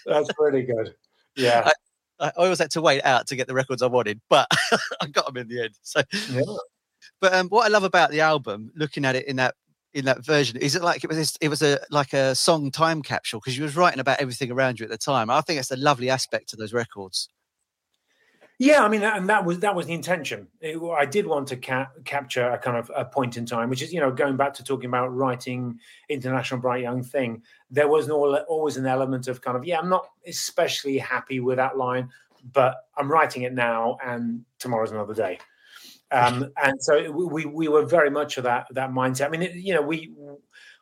[0.06, 0.94] That's pretty good.
[1.36, 1.70] Yeah.
[2.20, 4.48] I, I, always had to wait out to get the records I wanted, but
[5.02, 5.76] I got them in the end.
[5.82, 6.42] So, yeah.
[7.22, 9.56] but um, what I love about the album, looking at it in that
[9.94, 10.58] in that version?
[10.58, 13.64] Is it like it was it was a like a song time capsule because you
[13.64, 15.30] was writing about everything around you at the time?
[15.30, 17.30] I think it's a lovely aspect to those records.
[18.60, 20.48] Yeah, I mean, and that was that was the intention.
[20.62, 23.84] It, I did want to ca- capture a kind of a point in time, which
[23.84, 27.44] is you know going back to talking about writing international bright young thing.
[27.70, 31.58] There was all, always an element of kind of yeah, I'm not especially happy with
[31.58, 32.10] that line,
[32.52, 35.38] but I'm writing it now, and tomorrow's another day.
[36.12, 39.26] Um, and so we we were very much of that that mindset.
[39.26, 40.14] I mean, it, you know, we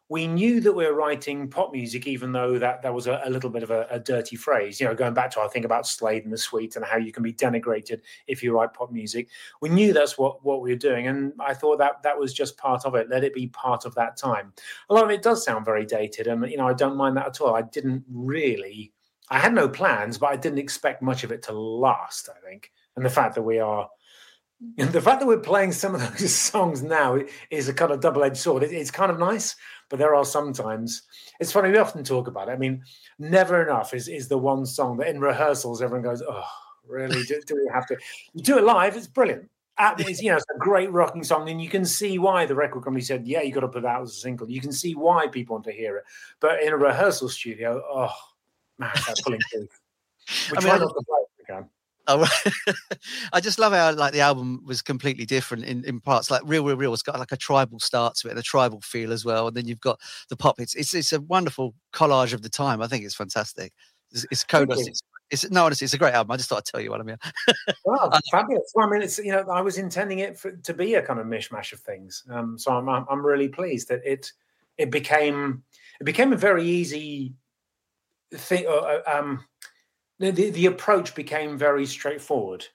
[0.08, 3.30] we knew that we were writing pop music, even though that that was a, a
[3.30, 4.80] little bit of a, a, dirty phrase.
[4.80, 7.12] You know, going back to our thing about Slade and the Sweet and how you
[7.12, 9.30] can be denigrated if you write pop music.
[9.62, 12.58] We knew that's what what we were doing, and I thought that that was just
[12.58, 13.10] part of it.
[13.10, 14.54] Let it be part of that time.
[14.90, 17.28] A lot of it does sound very dated, and you know, I don't mind that
[17.28, 17.56] at all.
[17.56, 18.92] I didn't really.
[19.32, 22.30] I had no plans, but I didn't expect much of it to last.
[22.30, 23.90] I think, and the fact that we are
[24.78, 28.00] and the fact that we're playing some of those songs now is a kind of
[28.00, 28.64] double-edged sword.
[28.64, 29.56] it's kind of nice,
[29.90, 31.04] but there are sometimes
[31.40, 31.72] it's funny.
[31.72, 32.54] We often talk about it.
[32.54, 32.84] I mean,
[33.20, 36.48] "Never Enough" is is the one song that in rehearsals everyone goes, "Oh,
[36.88, 37.24] really?
[37.24, 37.98] Do, do we have to?"
[38.34, 39.50] You do it live; it's brilliant.
[39.78, 42.84] It's, you know, it's a great rocking song, and you can see why the record
[42.84, 45.28] company said, "Yeah, you got to put that as a single." You can see why
[45.28, 46.06] people want to hear it,
[46.40, 48.14] but in a rehearsal studio, oh
[48.80, 49.80] man, that's pulling teeth.
[50.52, 51.25] We I try mean, not to play it.
[52.08, 52.28] Oh,
[53.34, 56.30] I just love how like the album was completely different in, in parts.
[56.30, 58.82] Like Real, Real, Real, it's got like a tribal start to it and a tribal
[58.82, 59.48] feel as well.
[59.48, 60.60] And then you've got the pop.
[60.60, 62.82] It's it's, it's a wonderful collage of the time.
[62.82, 63.74] I think it's fantastic.
[64.12, 64.88] It's, it's Kodos.
[64.88, 66.32] It's, it's, no, honestly, it's a great album.
[66.32, 67.18] I just thought I'd tell you what I mean.
[67.84, 68.72] wow, fabulous.
[68.76, 71.20] Well, I mean, it's you know, I was intending it for, to be a kind
[71.20, 72.24] of mishmash of things.
[72.30, 74.32] Um, so I'm, I'm I'm really pleased that it
[74.78, 75.64] it became
[76.00, 77.34] it became a very easy
[78.34, 78.68] thing.
[78.68, 79.44] Uh, um,
[80.20, 82.66] the, the, approach became very straightforward.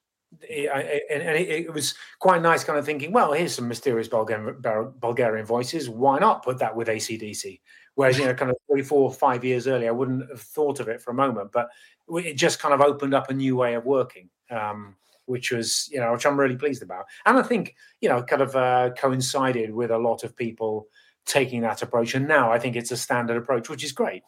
[0.43, 4.63] it, and it, it, was quite nice, kind of thinking, well, here's some mysterious Bulgarian,
[5.01, 5.89] Bulgarian voices.
[5.89, 7.61] Why not put that with ACDC?
[7.95, 10.89] Whereas, you know, kind of three, four, five years earlier, I wouldn't have thought of
[10.89, 11.69] it for a moment, but
[12.09, 14.31] it just kind of opened up a new way of working.
[14.51, 14.97] Um,
[15.31, 17.05] which was, you know, which I'm really pleased about.
[17.25, 20.89] And I think, you know, kind of uh, coincided with a lot of people
[21.25, 22.17] taking that approach.
[22.17, 24.25] And now I think it's a standard approach, which is great.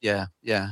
[0.00, 0.70] Yeah, yeah.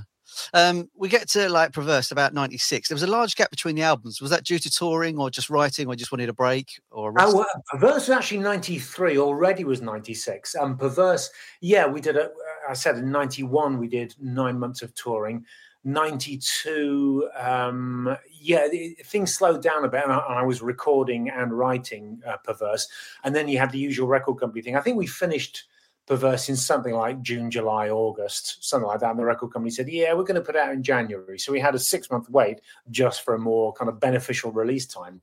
[0.53, 2.89] Um, we get to like Perverse about '96.
[2.89, 4.21] There was a large gap between the albums.
[4.21, 6.81] Was that due to touring, or just writing, or just wanted a break?
[6.91, 9.19] Or oh, well, Perverse was actually '93.
[9.19, 10.55] Already was '96.
[10.57, 12.17] Um, Perverse, yeah, we did.
[12.17, 12.31] A,
[12.69, 15.45] I said in '91 we did nine months of touring.
[15.85, 18.67] 92 um yeah
[19.05, 22.89] things slowed down a bit and I, I was recording and writing uh, perverse
[23.23, 25.65] and then you had the usual record company thing i think we finished
[26.09, 29.11] perverse in something like June, July, August, something like that.
[29.11, 31.53] And the record company said, "Yeah, we're going to put it out in January." So
[31.53, 35.21] we had a six month wait just for a more kind of beneficial release time.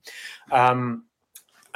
[0.52, 1.04] Um,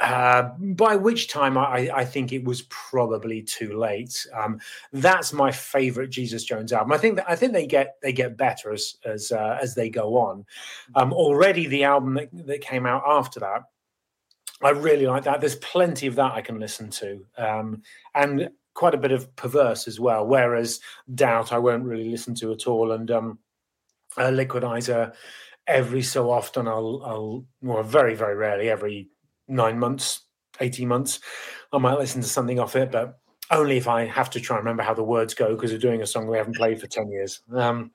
[0.01, 4.25] uh, by which time I, I, think it was probably too late.
[4.33, 4.59] Um,
[4.91, 6.91] that's my favorite Jesus Jones album.
[6.91, 9.89] I think that I think they get they get better as as uh, as they
[9.89, 10.43] go on.
[10.95, 13.61] Um, already the album that, that, came out after that,
[14.63, 15.39] I really like that.
[15.39, 17.83] There's plenty of that I can listen to, um,
[18.15, 18.49] and
[18.81, 20.25] quite a bit of perverse as well.
[20.25, 20.79] Whereas
[21.13, 23.37] doubt I won't really listen to at all, and um,
[24.17, 25.13] uh, liquidizer
[25.67, 29.09] every so often I'll I'll well very very rarely every
[29.47, 30.25] nine months,
[30.59, 31.19] eighteen months
[31.71, 33.19] I might listen to something off it, but
[33.51, 36.01] only if I have to try and remember how the words go because we're doing
[36.01, 37.41] a song we haven't played for ten years.
[37.53, 37.91] Um,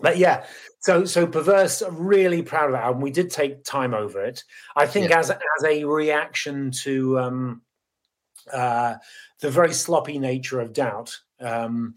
[0.00, 0.46] but yeah,
[0.80, 1.80] so so perverse.
[1.92, 3.02] Really proud of that album.
[3.02, 4.42] We did take time over it.
[4.74, 5.20] I think yeah.
[5.20, 7.62] as as a reaction to um,
[8.52, 8.96] uh,
[9.40, 11.18] the very sloppy nature of doubt.
[11.40, 11.94] Um,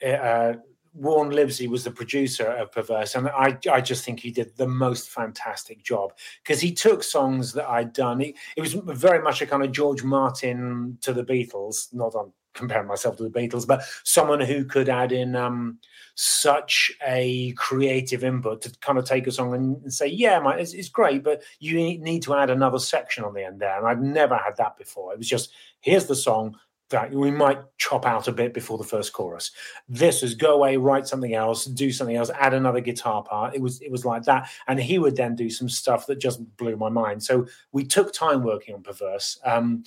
[0.00, 0.54] eh, uh,
[0.94, 4.68] Warne Livesey was the producer of Perverse, and I, I just think he did the
[4.68, 8.20] most fantastic job because he took songs that I'd done.
[8.20, 12.32] It, it was very much a kind of George Martin to the Beatles, not on
[12.54, 15.78] comparing myself to the Beatles, but someone who could add in um,
[16.14, 20.88] such a creative input to kind of take a song and, say, yeah, it's, it's,
[20.88, 23.78] great, but you need to add another section on the end there.
[23.78, 25.12] And I've never had that before.
[25.12, 26.56] It was just, here's the song,
[26.92, 29.50] that we might chop out a bit before the first chorus.
[29.88, 33.54] This is go away, write something else, do something else, add another guitar part.
[33.54, 36.40] It was it was like that, and he would then do some stuff that just
[36.56, 37.24] blew my mind.
[37.24, 39.40] So we took time working on Perverse.
[39.44, 39.82] Um,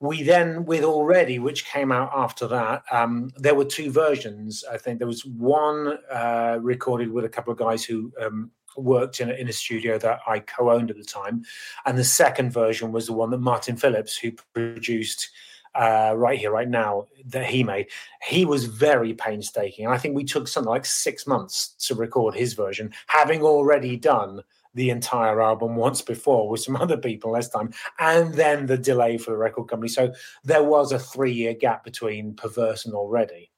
[0.00, 4.76] we then with already which came out after that um, there were two versions i
[4.76, 9.30] think there was one uh, recorded with a couple of guys who um, worked in
[9.30, 11.42] a, in a studio that i co-owned at the time
[11.86, 15.30] and the second version was the one that Martyn Phillips who produced
[15.76, 17.86] uh, right here, right now, that he made.
[18.22, 19.86] He was very painstaking.
[19.86, 24.40] I think we took something like six months to record his version, having already done
[24.76, 29.18] the entire album once before with some other people last time, and then the delay
[29.18, 29.88] for the record company.
[29.88, 30.12] So
[30.44, 33.50] there was a three year gap between Perverse and Already.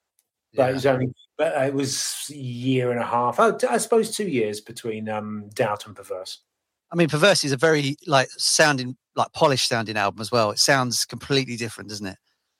[0.54, 0.70] But yeah.
[0.70, 3.38] it was only, but it was a year and a half.
[3.38, 6.38] Oh, I suppose two years between um, Doubt and Perverse.
[6.90, 10.50] I mean, Perverse is a very like sounding like polished sounding album as well.
[10.50, 12.16] It sounds completely different, doesn't it?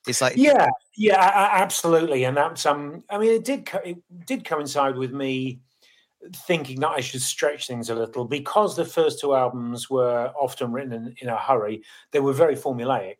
[0.07, 2.25] It's like yeah, yeah, absolutely.
[2.25, 5.61] And that's um, I mean, it did co- it did coincide with me
[6.35, 10.72] thinking that I should stretch things a little because the first two albums were often
[10.72, 11.83] written in, in a hurry.
[12.12, 13.16] They were very formulaic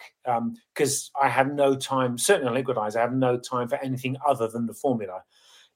[0.75, 2.19] because um, I had no time.
[2.19, 5.23] Certainly, Liquidize, I had no time for anything other than the formula.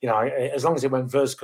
[0.01, 1.37] You know, as long as it went verse,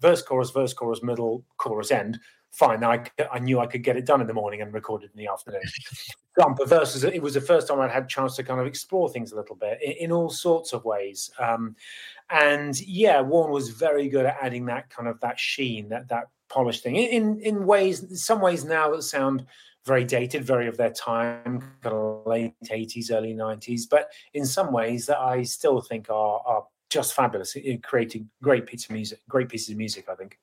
[0.00, 2.18] verse, chorus, verse, chorus, middle, chorus, end
[2.50, 2.82] fine.
[2.82, 5.18] I, I knew I could get it done in the morning and record it in
[5.18, 5.62] the afternoon.
[6.44, 9.08] um, Perverse, it was the first time I'd had a chance to kind of explore
[9.10, 11.30] things a little bit in, in all sorts of ways.
[11.38, 11.76] Um,
[12.30, 16.24] and yeah, Warne was very good at adding that kind of that sheen, that that
[16.48, 19.46] polished thing in in ways, some ways now that sound
[19.86, 24.72] very dated, very of their time, kind of late eighties, early nineties, but in some
[24.72, 29.48] ways that I still think are are just fabulous, creating great pieces of music, great
[29.48, 30.08] pieces of music.
[30.08, 30.38] I think.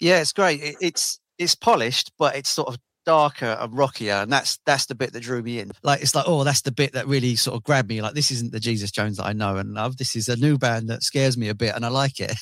[0.00, 0.62] Yeah, it's great.
[0.62, 4.94] It, it's it's polished, but it's sort of darker and rockier, and that's that's the
[4.94, 5.70] bit that drew me in.
[5.82, 8.02] Like it's like, oh, that's the bit that really sort of grabbed me.
[8.02, 9.96] Like this isn't the Jesus Jones that I know and love.
[9.96, 12.36] This is a new band that scares me a bit, and I like it.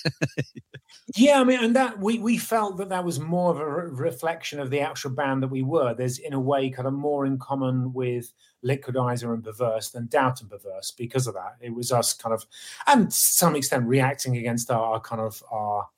[1.16, 3.90] yeah, I mean, and that we we felt that that was more of a re-
[3.90, 5.94] reflection of the actual band that we were.
[5.94, 8.33] There's in a way kind of more in common with
[8.64, 11.57] Liquidizer and Perverse than Doubt and Perverse because of that.
[11.61, 12.46] It was us kind of,
[12.87, 15.88] and to some extent, reacting against our, our kind of our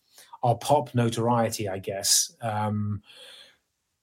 [0.42, 2.33] our pop notoriety, I guess.
[2.42, 3.02] Um,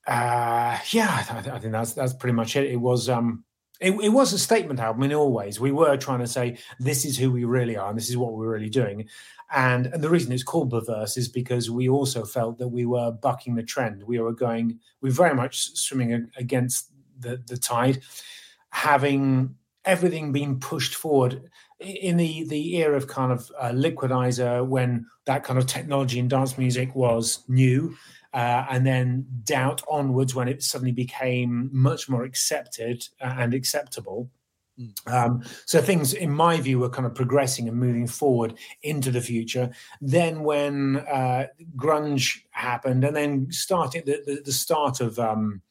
[0.08, 2.66] uh, yeah, I, th- I, think that's that's pretty much it.
[2.66, 3.46] It was um,
[3.80, 5.60] it, it, was a statement album in all ways.
[5.60, 8.34] We were trying to say this is who we really are and this is what
[8.34, 9.08] we're really doing.
[9.54, 13.12] And, and the reason it's called perverse is because we also felt that we were
[13.12, 14.04] bucking the trend.
[14.04, 18.02] We were going, we were very much swimming against the, the tide,
[18.70, 21.50] having everything been pushed forward
[21.80, 26.30] in the the era of kind of uh, liquidizer when that kind of technology in
[26.30, 27.94] dance music was new
[28.34, 34.30] uh, and then doubt onwards when it suddenly became much more accepted and acceptable
[34.80, 35.12] Mm.
[35.12, 39.22] Um, so things, in my view, were kind of progressing and moving forward into the
[39.22, 39.70] future.
[40.02, 45.62] Then, when uh, grunge happened, and then starting the, the, the start of um,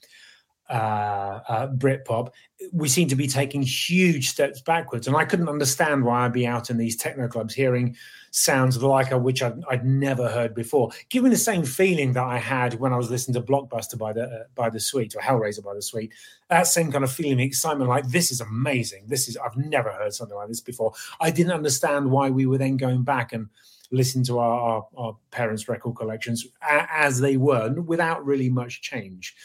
[0.69, 2.31] uh, uh, Britpop,
[2.73, 5.07] we seem to be taking huge steps backwards.
[5.07, 7.97] And I couldn't understand why I'd be out in these techno clubs hearing
[8.31, 10.91] sounds like which I'd, I'd, never heard before.
[11.11, 14.15] Give me the same feeling that I had when I was listening to Blockbuster by
[14.15, 16.13] the uh, by the Sweet or Hellraiser by the Sweet.
[16.49, 19.05] That same kind of feeling, excitement, like this is amazing.
[19.07, 20.95] This is I've never heard something like this before.
[21.21, 23.49] I didn't understand why we were then going back and
[23.91, 29.37] listening to our, our, our parents' record collections as they were without really much change.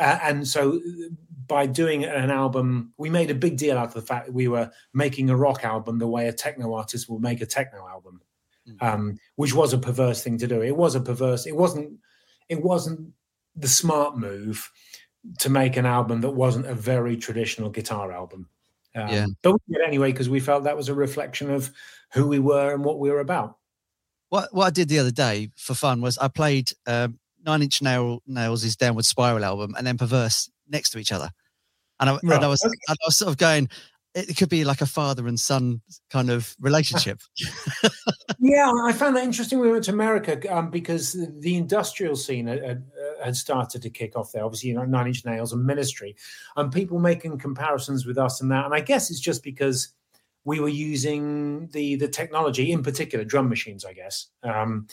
[0.00, 0.80] Uh, and so
[1.46, 4.48] by doing an album, we made a big deal out of the fact that we
[4.48, 8.20] were making a rock album the way a techno artist will make a techno album
[8.70, 8.82] mm.
[8.86, 10.62] um, which was a perverse thing to do.
[10.62, 11.46] It was a perverse.
[11.46, 11.98] It wasn't.
[12.48, 13.12] It wasn't
[13.56, 14.70] the smart move
[15.38, 18.48] to make an album that wasn't a very traditional guitar album.
[18.94, 19.26] Um, yeah.
[19.42, 21.70] But we did anyway because we felt that was a reflection of
[22.12, 23.58] who we were and what we were about.
[24.30, 27.82] What what I did the other day for fun was I played um, Nine Inch
[27.82, 31.30] Nail, Nails' is Downward Spiral album and then Perverse next to each other,
[31.98, 32.22] and I, right.
[32.36, 32.74] and I was okay.
[32.88, 33.68] I was sort of going,
[34.14, 35.80] it could be like a father and son
[36.10, 37.20] kind of relationship.
[38.40, 42.84] yeah, I found that interesting we went to America um, because the industrial scene had,
[43.22, 44.44] had, started to kick off there.
[44.44, 46.16] Obviously, you know, Nine Inch Nails and Ministry,
[46.56, 48.64] and people making comparisons with us and that.
[48.64, 49.90] And I guess it's just because
[50.44, 53.84] we were using the the technology, in particular, drum machines.
[53.84, 54.26] I guess.
[54.42, 54.88] Um,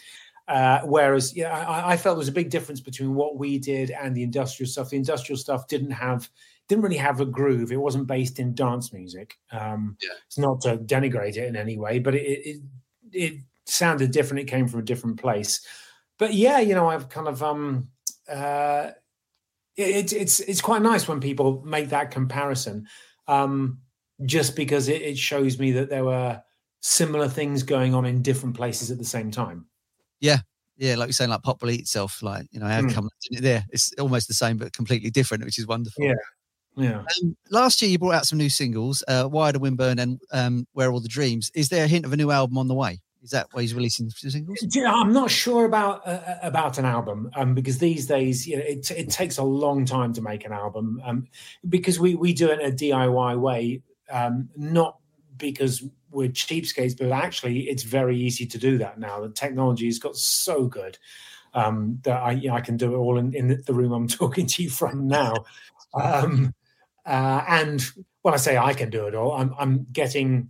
[0.48, 3.92] uh, whereas, yeah, I, I felt there was a big difference between what we did
[3.92, 4.90] and the industrial stuff.
[4.90, 6.30] The industrial stuff didn't have
[6.68, 7.72] didn't really have a groove.
[7.72, 9.38] It wasn't based in dance music.
[9.52, 10.10] Um, yeah.
[10.26, 12.62] It's not to denigrate it in any way, but it, it,
[13.14, 14.42] it sounded different.
[14.42, 15.66] It came from a different place.
[16.18, 17.90] But yeah, you know, I've kind of um,
[18.30, 18.92] uh,
[19.76, 22.88] it, it's it's quite nice when people make that comparison,
[23.28, 23.80] um,
[24.26, 26.42] just because it, it shows me that there were
[26.82, 29.66] similar things going on in different places at the same time.
[30.20, 30.38] Yeah,
[30.78, 32.22] yeah, like you're saying, like pop will eat itself.
[32.22, 32.94] Like you know, how mm.
[32.94, 33.66] come there?
[33.72, 36.04] It's almost the same but completely different, which is wonderful.
[36.04, 36.14] Yeah,
[36.76, 37.04] yeah.
[37.22, 40.68] Um, last year, you brought out some new singles, uh, "Wire to Windburn" and um,
[40.74, 43.02] "Where Are the Dreams." Is there a hint of a new album on the way?
[43.24, 44.60] Is that why he's releasing the singles?
[44.86, 48.64] I'm not sure about uh, uh, about an album um, because these days you know,
[48.64, 51.28] it, it takes a long time to make an album um,
[51.68, 54.98] because we we do it in a DIY way, um, not
[55.38, 59.22] because we're cheapskates, but actually it's very easy to do that now.
[59.22, 60.98] The technology has got so good
[61.54, 64.08] um, that I, you know, I can do it all in, in, the room I'm
[64.08, 65.34] talking to you from now.
[65.94, 66.54] Um,
[67.06, 67.84] uh, and
[68.22, 70.50] when I say I can do it all, I'm, I'm getting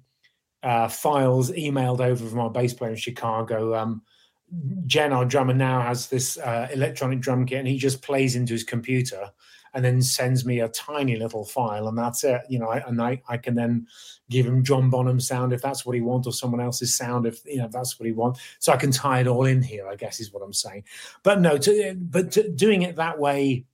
[0.63, 3.75] uh, files emailed over from our bass player in Chicago.
[3.75, 4.01] Um,
[4.85, 8.53] Gen, our drummer, now has this uh, electronic drum kit, and he just plays into
[8.53, 9.29] his computer
[9.77, 12.41] and then sends me a tiny little file, and that's it.
[12.49, 13.85] You know, I, and I, I can then
[14.27, 17.45] give him John Bonham sound if that's what he wants, or someone else's sound if
[17.45, 18.39] you know if that's what he wants.
[18.57, 19.87] So I can tie it all in here.
[19.87, 20.85] I guess is what I'm saying.
[21.21, 23.65] But no, to, but to, doing it that way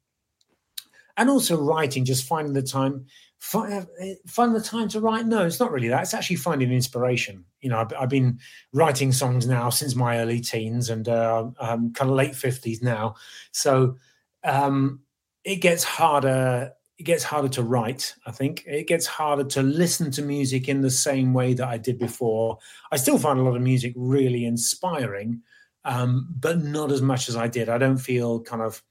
[1.16, 3.06] and also writing, just finding the time,
[3.40, 5.26] find, the time to write.
[5.26, 6.02] No, it's not really that.
[6.02, 7.46] It's actually finding inspiration.
[7.62, 8.40] You know, I've, I've been
[8.74, 13.16] writing songs now since my early teens and uh, um, kind of late fifties now.
[13.54, 13.96] So
[14.44, 15.00] um,
[15.44, 16.74] it gets harder.
[16.98, 18.14] It gets harder to write.
[18.26, 21.78] I think it gets harder to listen to music in the same way that I
[21.78, 22.60] did before.
[22.92, 25.42] I still find a lot of music really inspiring,
[25.86, 27.68] um, but not as much as I did.
[27.68, 28.82] I don't feel kind of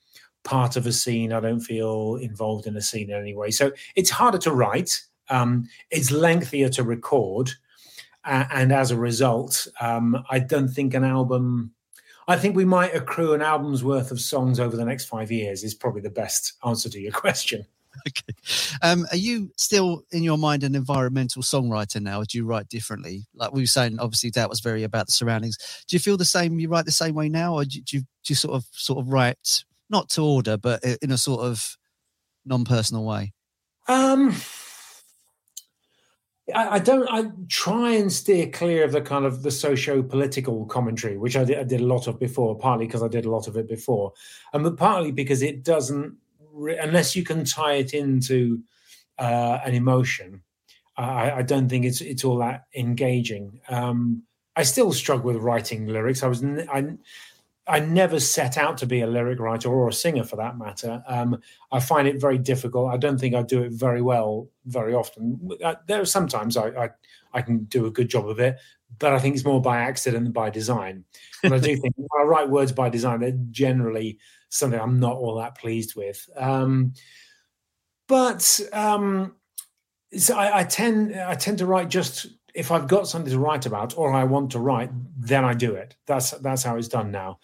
[0.45, 1.33] part of a scene.
[1.33, 3.51] I don't feel involved in a scene in any way.
[3.51, 5.01] So it's harder to write.
[5.31, 7.51] Um, it's lengthier to record.
[8.25, 11.73] Uh, and as a result, um, I don't think an album.
[12.29, 15.65] I think we might accrue an album's worth of songs over the next five years.
[15.65, 17.67] Is probably the best answer to your question.
[18.07, 18.35] Okay.
[18.81, 22.21] Um, are you still in your mind an environmental songwriter now?
[22.21, 23.27] Or do you write differently?
[23.35, 25.59] Like we were saying, obviously that was very about the surroundings.
[25.87, 26.59] Do you feel the same?
[26.59, 28.65] You write the same way now, or do you, do you, do you sort of
[28.73, 31.77] sort of write not to order, but in a sort of
[32.47, 33.33] non-personal way?
[33.89, 34.35] Um,
[36.55, 37.09] I, I, don't.
[37.09, 41.59] I try and steer clear of the kind of the socio-political commentary, which I did,
[41.59, 42.57] I did a lot of before.
[42.57, 44.13] Partly because I did a lot of it before,
[44.53, 46.17] and but partly because it doesn't,
[46.57, 48.63] unless you can tie it into
[49.19, 50.43] uh, an emotion,
[50.97, 53.61] I, I, don't think it's it's all that engaging.
[53.69, 54.23] Um,
[54.57, 56.23] I still struggle with writing lyrics.
[56.23, 56.97] I was I,
[57.67, 61.03] I never set out to be a lyric writer or a singer for that matter.
[61.07, 61.41] Um,
[61.71, 62.93] I find it very difficult.
[62.93, 65.49] I don't think I do it very well very often.
[65.63, 66.91] Uh, there are sometimes I, I,
[67.33, 68.59] I can do a good job of it,
[68.99, 71.05] but I think it's more by accident than by design.
[71.45, 75.17] And I do think when I write words by design, they're generally something I'm not
[75.17, 76.29] all that pleased with.
[76.37, 76.95] Um,
[78.09, 79.37] but um,
[80.17, 83.67] so I, I, tend I tend to write just if I've got something to write
[83.67, 85.97] about or I want to write, then I do it.
[86.07, 87.39] That's that's how it's done now.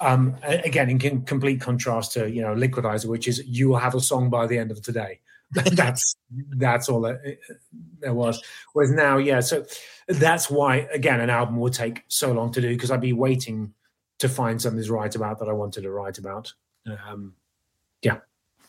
[0.00, 4.00] Um, again, in complete contrast to you know Liquidizer, which is you will have a
[4.00, 5.20] song by the end of today.
[5.52, 6.16] that's
[6.56, 7.54] that's all that uh,
[8.00, 8.42] there was.
[8.72, 9.64] Whereas now, yeah, so
[10.08, 13.74] that's why again an album would take so long to do because I'd be waiting
[14.18, 16.52] to find something to write about that I wanted to write about.
[16.86, 17.34] Um,
[18.02, 18.18] yeah.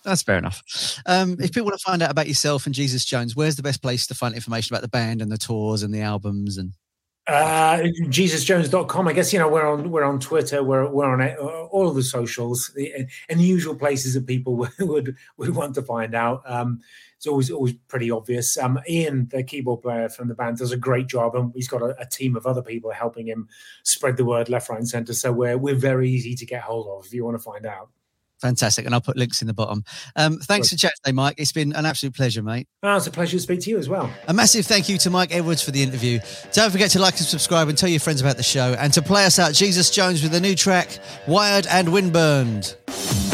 [0.04, 0.62] That's fair enough.
[1.06, 3.82] Um, if people want to find out about yourself and Jesus Jones, where's the best
[3.82, 6.74] place to find information about the band and the tours and the albums and
[7.26, 9.08] uh, jesusjones.com.
[9.08, 10.62] I guess you know we're on we're on Twitter.
[10.62, 11.36] We're we're on uh,
[11.72, 12.70] all of the socials
[13.30, 16.42] and the usual places that people would would want to find out.
[16.46, 16.82] Um,
[17.16, 18.58] it's always always pretty obvious.
[18.58, 21.82] Um, Ian, the keyboard player from the band, does a great job, and he's got
[21.82, 23.48] a, a, team of other people helping him
[23.84, 25.14] spread the word left, right, and centre.
[25.14, 27.90] So we're we're very easy to get hold of if you want to find out.
[28.44, 28.86] Fantastic.
[28.86, 29.86] And I'll put links in the bottom.
[30.18, 31.36] Um, thanks for chatting today, Mike.
[31.38, 32.68] It's been an absolute pleasure, mate.
[32.84, 34.12] Oh, it's a pleasure to speak to you as well.
[34.28, 36.20] A massive thank you to Mike Edwards for the interview.
[36.52, 39.02] Don't forget to like and subscribe and tell your friends about the show and to
[39.02, 43.33] play us out Jesus Jones with a new track, Wired and Windburned.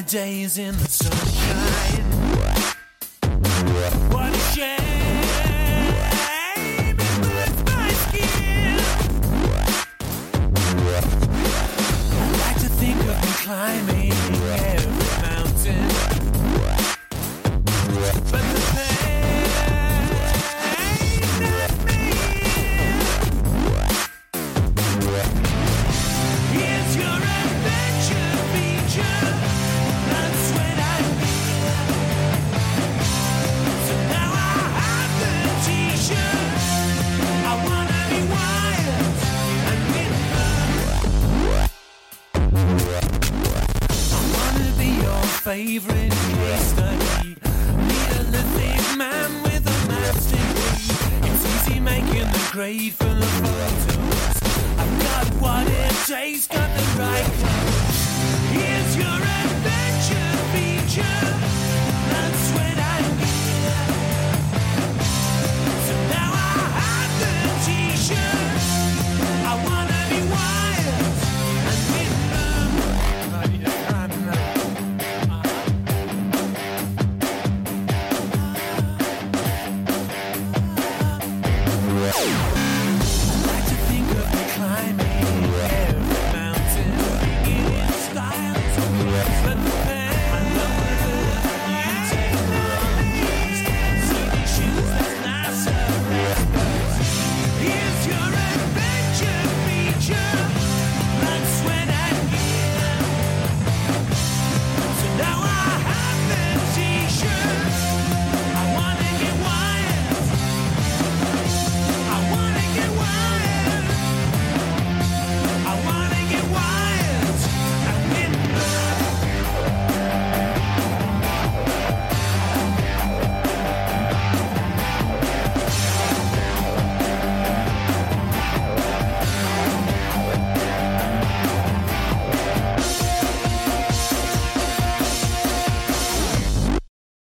[0.00, 1.31] Days in the sunshine.
[56.14, 57.51] It got the right